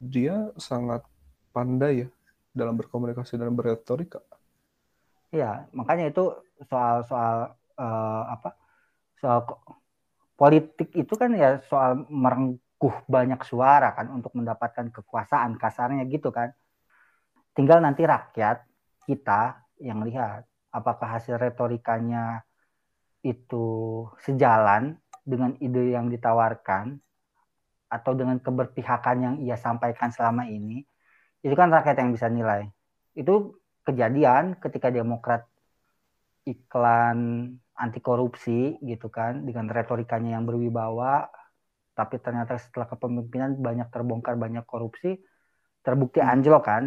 dia 0.00 0.48
sangat 0.56 1.04
pandai 1.52 2.04
ya 2.04 2.08
dalam 2.56 2.80
berkomunikasi 2.80 3.36
dan 3.36 3.52
berretorika 3.52 4.24
Iya, 5.30 5.70
makanya 5.70 6.10
itu 6.10 6.34
soal 6.66 7.06
soal 7.06 7.54
uh, 7.78 8.22
apa 8.34 8.58
soal 9.22 9.46
politik 10.34 10.90
itu 10.96 11.14
kan 11.14 11.30
ya 11.38 11.62
soal 11.70 12.02
merengkuh 12.10 13.06
banyak 13.06 13.38
suara 13.46 13.94
kan 13.94 14.10
untuk 14.10 14.34
mendapatkan 14.34 14.90
kekuasaan 14.90 15.54
kasarnya 15.54 16.02
gitu 16.10 16.34
kan. 16.34 16.50
Tinggal 17.54 17.78
nanti 17.78 18.02
rakyat 18.02 18.66
kita 19.06 19.62
yang 19.78 20.02
lihat 20.02 20.50
apakah 20.74 21.18
hasil 21.18 21.38
retorikanya 21.38 22.42
itu 23.22 23.66
sejalan 24.24 24.96
dengan 25.22 25.54
ide 25.60 25.92
yang 25.92 26.08
ditawarkan 26.08 26.98
atau 27.90 28.12
dengan 28.16 28.38
keberpihakan 28.40 29.16
yang 29.20 29.34
ia 29.42 29.58
sampaikan 29.58 30.10
selama 30.14 30.46
ini 30.48 30.82
itu 31.44 31.54
kan 31.54 31.68
rakyat 31.68 31.96
yang 32.00 32.10
bisa 32.16 32.26
nilai. 32.26 32.66
Itu 33.12 33.59
kejadian 33.90 34.56
ketika 34.62 34.88
Demokrat 34.94 35.50
iklan 36.46 37.50
anti 37.76 38.00
korupsi 38.00 38.76
gitu 38.80 39.08
kan 39.08 39.44
dengan 39.44 39.68
retorikanya 39.68 40.36
yang 40.38 40.44
berwibawa 40.44 41.28
tapi 41.96 42.16
ternyata 42.20 42.56
setelah 42.56 42.88
kepemimpinan 42.88 43.60
banyak 43.60 43.88
terbongkar 43.92 44.36
banyak 44.40 44.64
korupsi 44.64 45.20
terbukti 45.84 46.20
hmm. 46.20 46.32
anjlok 46.32 46.64
kan 46.64 46.84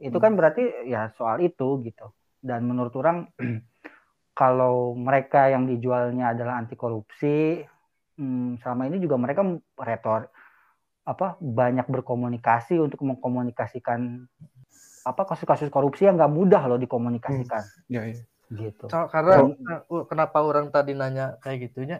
itu 0.00 0.16
kan 0.20 0.32
hmm. 0.32 0.38
berarti 0.40 0.62
ya 0.88 1.12
soal 1.16 1.40
itu 1.40 1.80
gitu 1.84 2.12
dan 2.44 2.64
menurut 2.68 2.92
orang 3.00 3.28
kalau 4.40 4.92
mereka 4.92 5.48
yang 5.48 5.64
dijualnya 5.64 6.36
adalah 6.36 6.60
anti 6.60 6.76
korupsi 6.76 7.64
hmm, 8.20 8.60
selama 8.60 8.88
ini 8.88 9.00
juga 9.00 9.16
mereka 9.16 9.44
retor 9.80 10.28
apa 11.04 11.36
banyak 11.36 11.84
berkomunikasi 11.84 12.80
untuk 12.80 13.04
mengkomunikasikan 13.04 14.24
apa 15.04 15.22
kasus-kasus 15.28 15.68
korupsi 15.68 16.08
yang 16.08 16.16
nggak 16.16 16.32
mudah 16.32 16.62
loh 16.64 16.80
dikomunikasikan. 16.80 17.62
Hmm. 17.62 17.92
Ya, 17.92 18.02
ya 18.08 18.24
gitu 18.52 18.86
karena 18.92 19.34
oh. 19.88 20.04
kenapa 20.04 20.44
orang 20.44 20.68
tadi 20.68 20.92
nanya 20.92 21.40
kayak 21.40 21.70
gitunya 21.70 21.98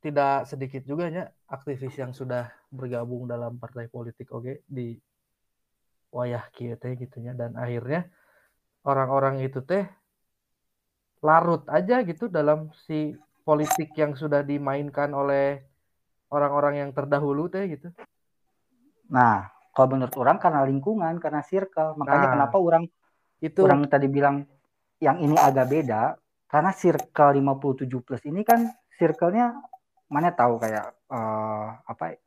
tidak 0.00 0.46
sedikit 0.48 0.82
juga 0.86 1.10
ya 1.10 1.28
aktivis 1.50 1.92
yang 1.98 2.16
sudah 2.16 2.48
bergabung 2.72 3.28
dalam 3.28 3.60
partai 3.60 3.90
politik 3.90 4.30
oke 4.32 4.42
okay, 4.46 4.56
di 4.64 4.96
wayah 6.14 6.48
kia 6.54 6.80
teh 6.80 6.96
gitunya 6.96 7.36
dan 7.36 7.58
akhirnya 7.58 8.08
orang-orang 8.86 9.44
itu 9.44 9.60
teh 9.60 9.84
larut 11.20 11.66
aja 11.68 12.00
gitu 12.06 12.30
dalam 12.30 12.70
si 12.86 13.12
politik 13.42 13.92
yang 13.98 14.14
sudah 14.14 14.46
dimainkan 14.46 15.10
oleh 15.12 15.60
orang-orang 16.30 16.86
yang 16.86 16.90
terdahulu 16.94 17.50
teh 17.50 17.64
gitu. 17.66 17.90
Nah, 19.08 19.50
kalau 19.78 19.94
menurut 19.94 20.16
orang 20.18 20.42
karena 20.42 20.66
lingkungan, 20.66 21.22
karena 21.22 21.38
circle, 21.46 21.94
makanya 21.94 22.26
nah, 22.26 22.32
kenapa 22.34 22.56
orang 22.58 22.84
itu. 23.38 23.62
orang 23.62 23.86
tadi 23.86 24.10
bilang 24.10 24.42
yang 24.98 25.22
ini 25.22 25.38
agak 25.38 25.70
beda. 25.70 26.18
Karena 26.50 26.74
circle 26.74 27.38
57 27.38 27.86
plus 28.02 28.22
ini 28.26 28.42
kan 28.42 28.66
circle-nya 28.98 29.54
mana 30.10 30.34
tahu 30.34 30.58
kayak 30.58 30.96
uh, 31.12 31.78
apa 31.86 32.18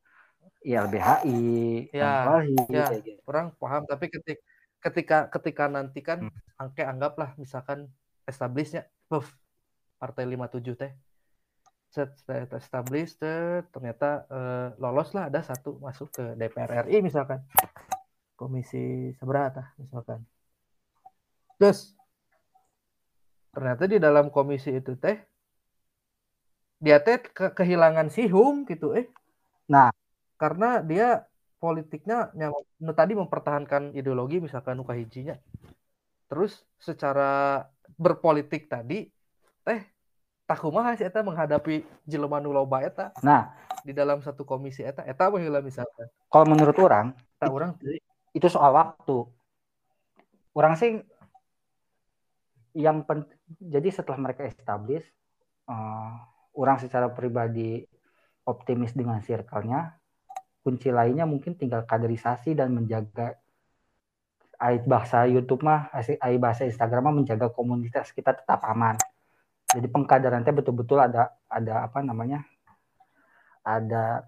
ILBHI, 0.62 1.90
ya, 1.92 2.24
ya. 2.70 2.86
gitu. 3.04 3.20
kurang 3.28 3.52
paham. 3.60 3.84
Tapi 3.84 4.08
ketika 4.08 4.40
ketika 4.82 5.18
ketika 5.28 5.64
nanti 5.68 6.00
kan 6.00 6.24
hmm. 6.24 6.62
angke 6.62 6.88
anggaplah 6.88 7.36
misalkan 7.36 7.92
establishnya 8.24 8.88
buff 9.12 9.28
partai 10.00 10.24
57 10.26 10.80
teh 10.80 10.92
set, 11.92 12.16
set 12.24 12.50
establish 12.56 13.20
ternyata 13.70 14.24
uh, 14.32 14.68
lolos 14.80 15.12
lah 15.12 15.28
ada 15.28 15.44
satu 15.44 15.78
masuk 15.84 16.08
ke 16.16 16.24
DPR 16.40 16.88
RI 16.88 17.04
misalkan. 17.04 17.44
Komisi 18.40 19.14
seberapa 19.20 19.76
misalkan. 19.78 20.26
Terus 21.60 21.94
ternyata 23.52 23.84
di 23.86 24.00
dalam 24.00 24.32
komisi 24.32 24.72
itu 24.72 24.96
teh 24.96 25.20
dia 26.82 26.98
teh 27.04 27.22
ke 27.22 27.54
kehilangan 27.54 28.10
sihum 28.10 28.66
gitu 28.66 28.96
eh. 28.96 29.12
Nah. 29.70 29.92
Karena 30.42 30.82
dia 30.82 31.30
politiknya 31.62 32.34
yang 32.34 32.50
tadi 32.98 33.14
mempertahankan 33.14 33.94
ideologi 33.94 34.42
misalkan 34.42 34.74
nuka 34.74 34.98
hijinya. 34.98 35.38
Terus 36.26 36.66
secara 36.82 37.62
berpolitik 37.94 38.66
tadi 38.66 39.06
teh 39.62 39.86
takumaha 40.52 40.92
sih 41.00 41.08
eta 41.08 41.24
menghadapi 41.24 41.88
jelema 42.04 42.44
nu 42.44 42.52
loba 42.52 42.84
eta 42.84 43.16
nah. 43.24 43.56
di 43.88 43.96
dalam 43.96 44.20
satu 44.20 44.44
komisi 44.44 44.84
eta. 44.84 45.08
Eta 45.08 45.32
baheula 45.32 45.64
misalkan? 45.64 46.12
Kalau 46.28 46.46
menurut 46.52 46.76
orang 46.84 47.16
tak 47.40 47.50
orang 47.50 47.72
itu 48.36 48.48
soal 48.52 48.76
waktu. 48.76 49.24
Orang 50.52 50.76
sih 50.76 51.00
yang 52.76 53.08
pen, 53.08 53.24
jadi 53.60 53.88
setelah 53.88 54.20
mereka 54.20 54.44
establish 54.44 55.08
uh, 55.72 56.20
orang 56.56 56.80
secara 56.80 57.08
pribadi 57.08 57.84
optimis 58.44 58.92
dengan 58.92 59.24
circle-nya 59.24 59.96
kunci 60.62 60.94
lainnya 60.94 61.26
mungkin 61.26 61.58
tinggal 61.58 61.88
kaderisasi 61.88 62.54
dan 62.54 62.76
menjaga 62.76 63.34
ait 64.62 64.86
bahasa 64.86 65.26
YouTube 65.26 65.66
mah 65.66 65.90
ait 65.98 66.38
bahasa 66.38 66.70
Instagram 66.70 67.10
mah 67.10 67.16
menjaga 67.18 67.50
komunitas 67.50 68.14
kita 68.14 68.38
tetap 68.38 68.62
aman 68.62 68.94
jadi 69.72 69.88
pengkaderan 69.88 70.44
betul-betul 70.44 71.00
ada 71.00 71.32
ada 71.48 71.88
apa 71.88 72.04
namanya? 72.04 72.44
Ada 73.64 74.28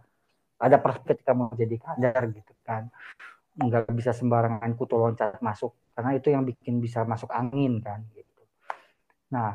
ada 0.63 0.77
perspektif 0.79 1.27
mau 1.35 1.51
jadi 1.51 1.75
kader 1.75 2.31
gitu 2.31 2.53
kan. 2.63 2.87
Nggak 3.59 3.91
bisa 3.91 4.15
sembarangan 4.15 4.71
kutu 4.79 4.95
loncat 4.95 5.43
masuk 5.43 5.75
karena 5.93 6.15
itu 6.15 6.31
yang 6.31 6.47
bikin 6.47 6.79
bisa 6.79 7.03
masuk 7.03 7.29
angin 7.29 7.83
kan 7.83 8.01
gitu. 8.15 8.41
Nah, 9.35 9.53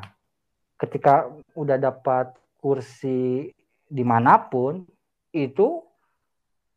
ketika 0.77 1.27
udah 1.57 1.77
dapat 1.81 2.31
kursi 2.61 3.49
di 3.89 4.03
mana 4.05 4.37
pun 4.37 4.85
itu 5.33 5.83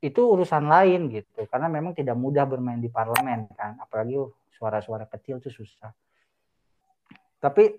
itu 0.02 0.20
urusan 0.24 0.66
lain 0.66 1.12
gitu. 1.12 1.46
Karena 1.46 1.68
memang 1.68 1.92
tidak 1.92 2.16
mudah 2.16 2.48
bermain 2.48 2.80
di 2.80 2.88
parlemen 2.88 3.46
kan 3.54 3.76
apalagi 3.76 4.16
suara-suara 4.56 5.04
kecil 5.04 5.38
itu 5.38 5.52
susah. 5.52 5.92
Tapi 7.38 7.76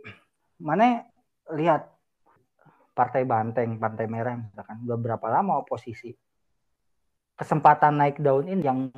mana 0.59 1.03
lihat 1.51 1.91
partai 2.95 3.27
banteng 3.27 3.75
partai 3.81 4.07
merah 4.07 4.39
misalkan 4.39 4.79
udah 4.87 4.97
berapa 5.01 5.27
lama 5.27 5.59
oposisi 5.59 6.13
kesempatan 7.35 7.97
naik 7.99 8.21
daun 8.21 8.47
ini 8.47 8.61
yang 8.63 8.93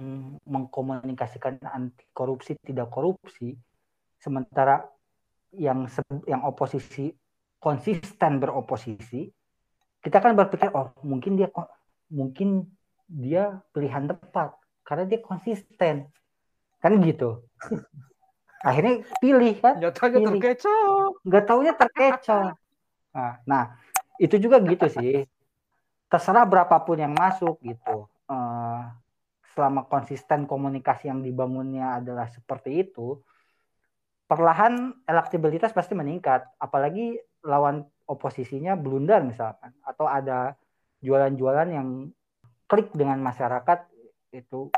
mengkomunikasikan 0.45 1.63
anti 1.65 2.05
korupsi 2.11 2.59
tidak 2.61 2.91
korupsi 2.91 3.55
sementara 4.19 4.83
yang 5.55 5.87
yang 6.27 6.43
oposisi 6.43 7.15
konsisten 7.65 8.37
beroposisi, 8.37 9.25
kita 10.05 10.21
kan 10.21 10.37
berpikir 10.37 10.69
oh 10.69 10.93
mungkin 11.01 11.33
dia 11.33 11.49
mungkin 12.13 12.69
dia 13.09 13.57
pilihan 13.73 14.05
tepat 14.05 14.53
karena 14.85 15.09
dia 15.09 15.19
konsisten. 15.25 16.05
Kan 16.77 17.01
gitu 17.01 17.41
akhirnya 18.65 19.05
pilih 19.21 19.53
kan? 19.61 19.77
Nyatanya 19.77 20.19
pilih. 20.19 20.41
terkecoh. 20.41 21.21
Nggak 21.21 21.43
taunya 21.45 21.73
terkecoh. 21.77 22.57
Nah, 23.13 23.33
nah 23.45 23.63
itu 24.17 24.35
juga 24.41 24.57
gitu 24.65 24.89
sih. 24.89 25.29
Terserah 26.09 26.49
berapapun 26.49 26.97
yang 26.97 27.13
masuk 27.13 27.61
gitu. 27.61 28.09
Uh, 28.25 28.89
selama 29.53 29.85
konsisten 29.85 30.49
komunikasi 30.49 31.07
yang 31.07 31.21
dibangunnya 31.21 32.01
adalah 32.01 32.27
seperti 32.27 32.89
itu 32.89 33.21
perlahan 34.25 34.97
elektabilitas 35.05 35.69
pasti 35.69 35.93
meningkat. 35.93 36.43
Apalagi 36.57 37.21
lawan 37.45 37.85
oposisinya 38.09 38.73
blunder 38.73 39.21
misalkan. 39.21 39.77
Atau 39.85 40.09
ada 40.09 40.57
jualan-jualan 41.05 41.69
yang 41.69 42.09
klik 42.65 42.89
dengan 42.97 43.21
masyarakat 43.21 43.85
itu 44.33 44.73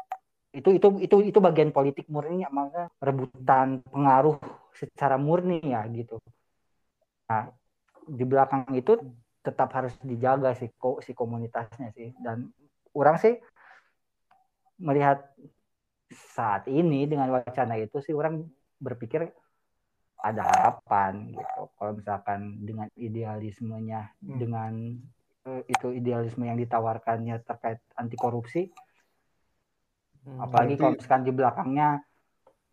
itu 0.58 0.70
itu 0.74 0.88
itu 1.06 1.16
itu 1.30 1.40
bagian 1.40 1.70
politik 1.70 2.10
murni 2.10 2.42
maksudnya 2.50 2.90
rebutan 2.98 3.86
pengaruh 3.86 4.42
secara 4.74 5.22
murni 5.22 5.62
ya 5.62 5.86
gitu. 5.94 6.18
Nah 7.30 7.54
di 8.10 8.24
belakang 8.26 8.66
itu 8.74 8.98
tetap 9.46 9.70
harus 9.78 9.94
dijaga 10.02 10.58
si 10.58 10.68
si 11.06 11.12
komunitasnya 11.14 11.94
sih. 11.94 12.18
Dan 12.18 12.50
orang 12.98 13.22
sih 13.22 13.38
melihat 14.82 15.22
saat 16.10 16.66
ini 16.66 17.06
dengan 17.06 17.38
wacana 17.38 17.78
itu 17.78 18.02
sih 18.02 18.18
orang 18.18 18.42
berpikir 18.82 19.30
ada 20.18 20.42
harapan 20.42 21.38
gitu. 21.38 21.62
Kalau 21.78 21.92
misalkan 21.94 22.66
dengan 22.66 22.90
idealismenya 22.98 24.18
hmm. 24.26 24.38
dengan 24.42 24.74
uh, 25.46 25.62
itu 25.70 25.94
idealisme 25.94 26.42
yang 26.50 26.58
ditawarkannya 26.58 27.46
terkait 27.46 27.78
anti 27.94 28.18
korupsi 28.18 28.74
hmm, 30.28 30.44
apalagi 30.44 30.76
berarti... 30.76 30.82
kalau 30.84 30.94
misalkan 31.00 31.24
di 31.24 31.32
belakangnya 31.32 31.90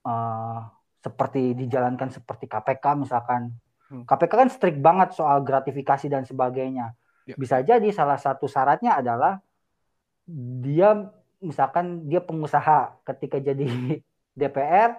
uh, 0.02 0.58
seperti 1.04 1.42
dijalankan 1.54 2.08
seperti 2.10 2.48
KPK 2.48 2.84
misalkan. 2.96 3.52
Hmm. 3.92 4.02
KPK 4.08 4.32
kan 4.32 4.48
strict 4.48 4.80
banget 4.80 5.12
soal 5.14 5.44
gratifikasi 5.44 6.06
dan 6.10 6.26
sebagainya. 6.26 6.96
Ya. 7.24 7.40
bisa 7.40 7.64
jadi 7.64 7.88
salah 7.88 8.20
satu 8.20 8.44
syaratnya 8.44 9.00
adalah 9.00 9.40
dia 10.60 11.08
misalkan 11.40 12.04
dia 12.04 12.20
pengusaha 12.20 13.00
ketika 13.00 13.40
jadi 13.40 13.64
DPR 14.38 14.92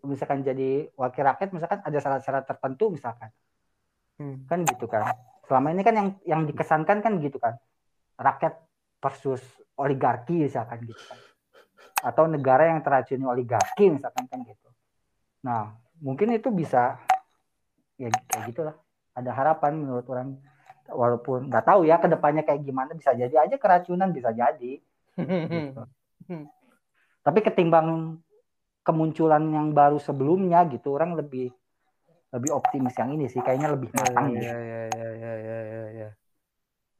misalkan 0.00 0.40
jadi 0.40 0.88
wakil 0.96 1.20
rakyat 1.20 1.52
misalkan 1.52 1.84
ada 1.84 1.98
syarat-syarat 2.00 2.44
tertentu 2.48 2.92
misalkan. 2.92 3.28
Hmm. 4.16 4.48
kan 4.48 4.64
gitu 4.64 4.88
kan. 4.88 5.12
Selama 5.44 5.76
ini 5.76 5.84
kan 5.84 5.94
yang 5.96 6.08
yang 6.24 6.42
dikesankan 6.48 7.04
kan 7.04 7.12
gitu 7.20 7.36
kan. 7.36 7.60
Rakyat 8.16 8.56
versus 9.04 9.44
oligarki 9.76 10.48
misalkan 10.48 10.80
gitu 10.88 10.96
kan 11.04 11.25
atau 12.02 12.24
negara 12.28 12.68
yang 12.68 12.80
teracuni 12.84 13.24
oligarki 13.24 13.92
misalkan 13.92 14.24
kan 14.28 14.40
gitu 14.44 14.68
nah 15.40 15.76
mungkin 16.00 16.34
itu 16.36 16.52
bisa 16.52 17.00
ya 17.96 18.12
kayak 18.28 18.42
gitulah 18.52 18.76
ada 19.16 19.30
harapan 19.32 19.80
menurut 19.80 20.04
orang 20.12 20.36
walaupun 20.92 21.48
nggak 21.48 21.64
tahu 21.64 21.88
ya 21.88 21.96
ke 21.96 22.06
depannya 22.06 22.44
kayak 22.44 22.62
gimana 22.62 22.92
bisa 22.92 23.16
jadi 23.16 23.48
aja 23.48 23.56
keracunan 23.56 24.12
bisa 24.12 24.30
jadi 24.30 24.78
gitu. 25.16 25.82
tapi 27.26 27.38
ketimbang 27.42 28.20
kemunculan 28.84 29.42
yang 29.50 29.72
baru 29.72 29.98
sebelumnya 29.98 30.62
gitu 30.68 30.94
orang 30.94 31.16
lebih 31.16 31.50
lebih 32.30 32.50
optimis 32.52 32.94
yang 33.00 33.16
ini 33.16 33.26
sih 33.32 33.40
kayaknya 33.40 33.72
lebih 33.72 33.88
iya, 33.90 33.98
matang 34.02 34.26
ya, 34.36 34.40
ya, 34.42 34.82
ya, 34.92 35.08
ya, 35.16 35.32
ya, 35.40 35.58
ya, 35.64 35.84
ya. 35.94 36.08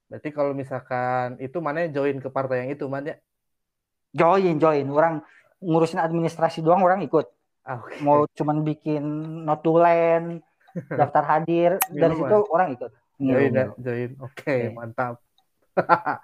Berarti 0.06 0.28
kalau 0.30 0.54
misalkan 0.54 1.34
itu 1.42 1.58
mana 1.58 1.90
join 1.90 2.22
ke 2.22 2.30
partai 2.30 2.62
yang 2.62 2.70
itu 2.78 2.86
mana? 2.86 3.18
Join, 4.16 4.56
join. 4.56 4.86
Orang 4.88 5.20
ngurusin 5.60 6.00
administrasi 6.00 6.64
doang 6.64 6.80
orang 6.80 7.04
ikut. 7.04 7.28
Ah, 7.68 7.84
okay. 7.84 8.00
Mau 8.00 8.24
cuman 8.32 8.64
bikin 8.64 9.04
notulen, 9.44 10.40
daftar 11.00 11.24
hadir 11.36 11.76
dari 11.92 12.14
situ 12.16 12.36
orang 12.48 12.72
ikut. 12.72 12.92
Join, 13.20 13.52
ya, 13.52 13.66
join. 13.76 14.10
Oke, 14.24 14.32
okay, 14.32 14.60
okay. 14.68 14.72
mantap. 14.72 15.14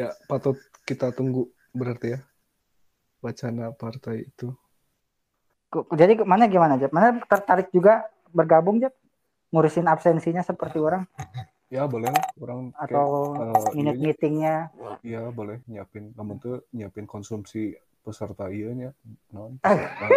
ya, 0.00 0.10
patut 0.26 0.58
kita 0.82 1.14
tunggu 1.14 1.46
berarti 1.70 2.18
ya 2.18 2.20
wacana 3.22 3.70
partai 3.70 4.26
itu. 4.26 4.50
Jadi 5.72 6.20
mana 6.26 6.50
gimana 6.50 6.76
Jep? 6.76 6.92
Mana 6.92 7.22
tertarik 7.24 7.72
juga 7.72 8.04
bergabung 8.34 8.82
Jep? 8.82 8.92
Ngurusin 9.54 9.88
absensinya 9.88 10.42
seperti 10.44 10.82
orang? 10.82 11.06
Ya 11.72 11.88
boleh 11.88 12.12
orang 12.36 12.68
atau 12.76 13.32
uh, 13.32 13.72
minute 13.72 13.96
iya, 13.96 14.12
meetingnya. 14.12 14.56
Ya 15.00 15.24
boleh. 15.32 15.64
Nyiapin, 15.64 16.12
namun 16.12 16.36
tuh 16.36 16.68
nyiapin 16.68 17.08
konsumsi 17.08 17.72
peserta 18.04 18.52
iya 18.52 18.76
nya, 18.76 18.90
non 19.32 19.56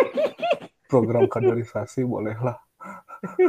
program 0.92 1.32
kaderisasi 1.32 2.04
boleh 2.04 2.36
lah. 2.44 2.60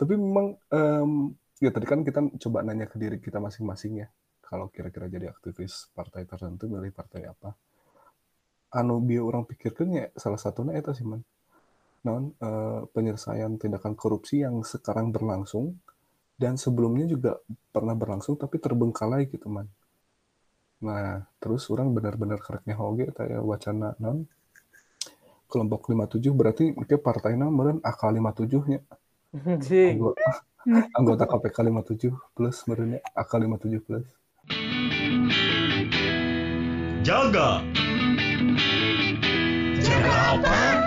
Tapi 0.00 0.12
memang 0.16 0.56
um, 0.72 1.36
ya 1.60 1.68
tadi 1.68 1.84
kan 1.84 2.00
kita 2.00 2.32
coba 2.48 2.64
nanya 2.64 2.88
ke 2.88 2.96
diri 2.96 3.20
kita 3.20 3.36
masing-masing 3.36 4.00
ya. 4.00 4.08
Kalau 4.40 4.72
kira-kira 4.72 5.12
jadi 5.12 5.28
aktivis 5.28 5.92
partai 5.92 6.24
tertentu 6.24 6.72
milih 6.72 6.94
partai 6.96 7.28
apa? 7.28 7.52
Anu 8.72 9.04
bio 9.04 9.28
orang 9.28 9.44
pikirkan 9.44 9.92
ya 9.92 10.08
salah 10.16 10.40
satunya 10.40 10.80
itu 10.80 10.88
sih 10.96 11.04
man 11.04 11.20
non 12.06 12.30
uh, 12.38 12.86
penyelesaian 12.94 13.58
tindakan 13.58 13.98
korupsi 13.98 14.46
yang 14.46 14.62
sekarang 14.62 15.10
berlangsung 15.10 15.74
dan 16.38 16.54
sebelumnya 16.54 17.10
juga 17.10 17.42
pernah 17.74 17.98
berlangsung 17.98 18.38
tapi 18.38 18.62
terbengkalai 18.62 19.26
gitu 19.26 19.50
man. 19.50 19.66
Nah 20.86 21.26
terus 21.42 21.66
orang 21.74 21.90
benar-benar 21.90 22.38
kereknya 22.38 22.78
hoge 22.78 23.10
kayak 23.10 23.42
wacana 23.42 23.98
non 23.98 24.22
kelompok 25.50 25.90
57 25.90 26.22
berarti 26.30 26.64
mungkin 26.74 26.98
partai 27.02 27.34
meren 27.34 27.78
AK 27.82 28.02
57 28.14 28.70
nya 28.70 28.80
anggota, 29.94 30.30
anggota 30.94 31.24
KPK 31.26 31.56
57 31.66 32.34
plus 32.34 32.56
merennya 32.70 33.00
AK 33.14 33.32
57 33.42 33.86
plus. 33.86 34.06
Jaga. 37.06 37.62
Jaga 39.78 40.14
apa? 40.34 40.85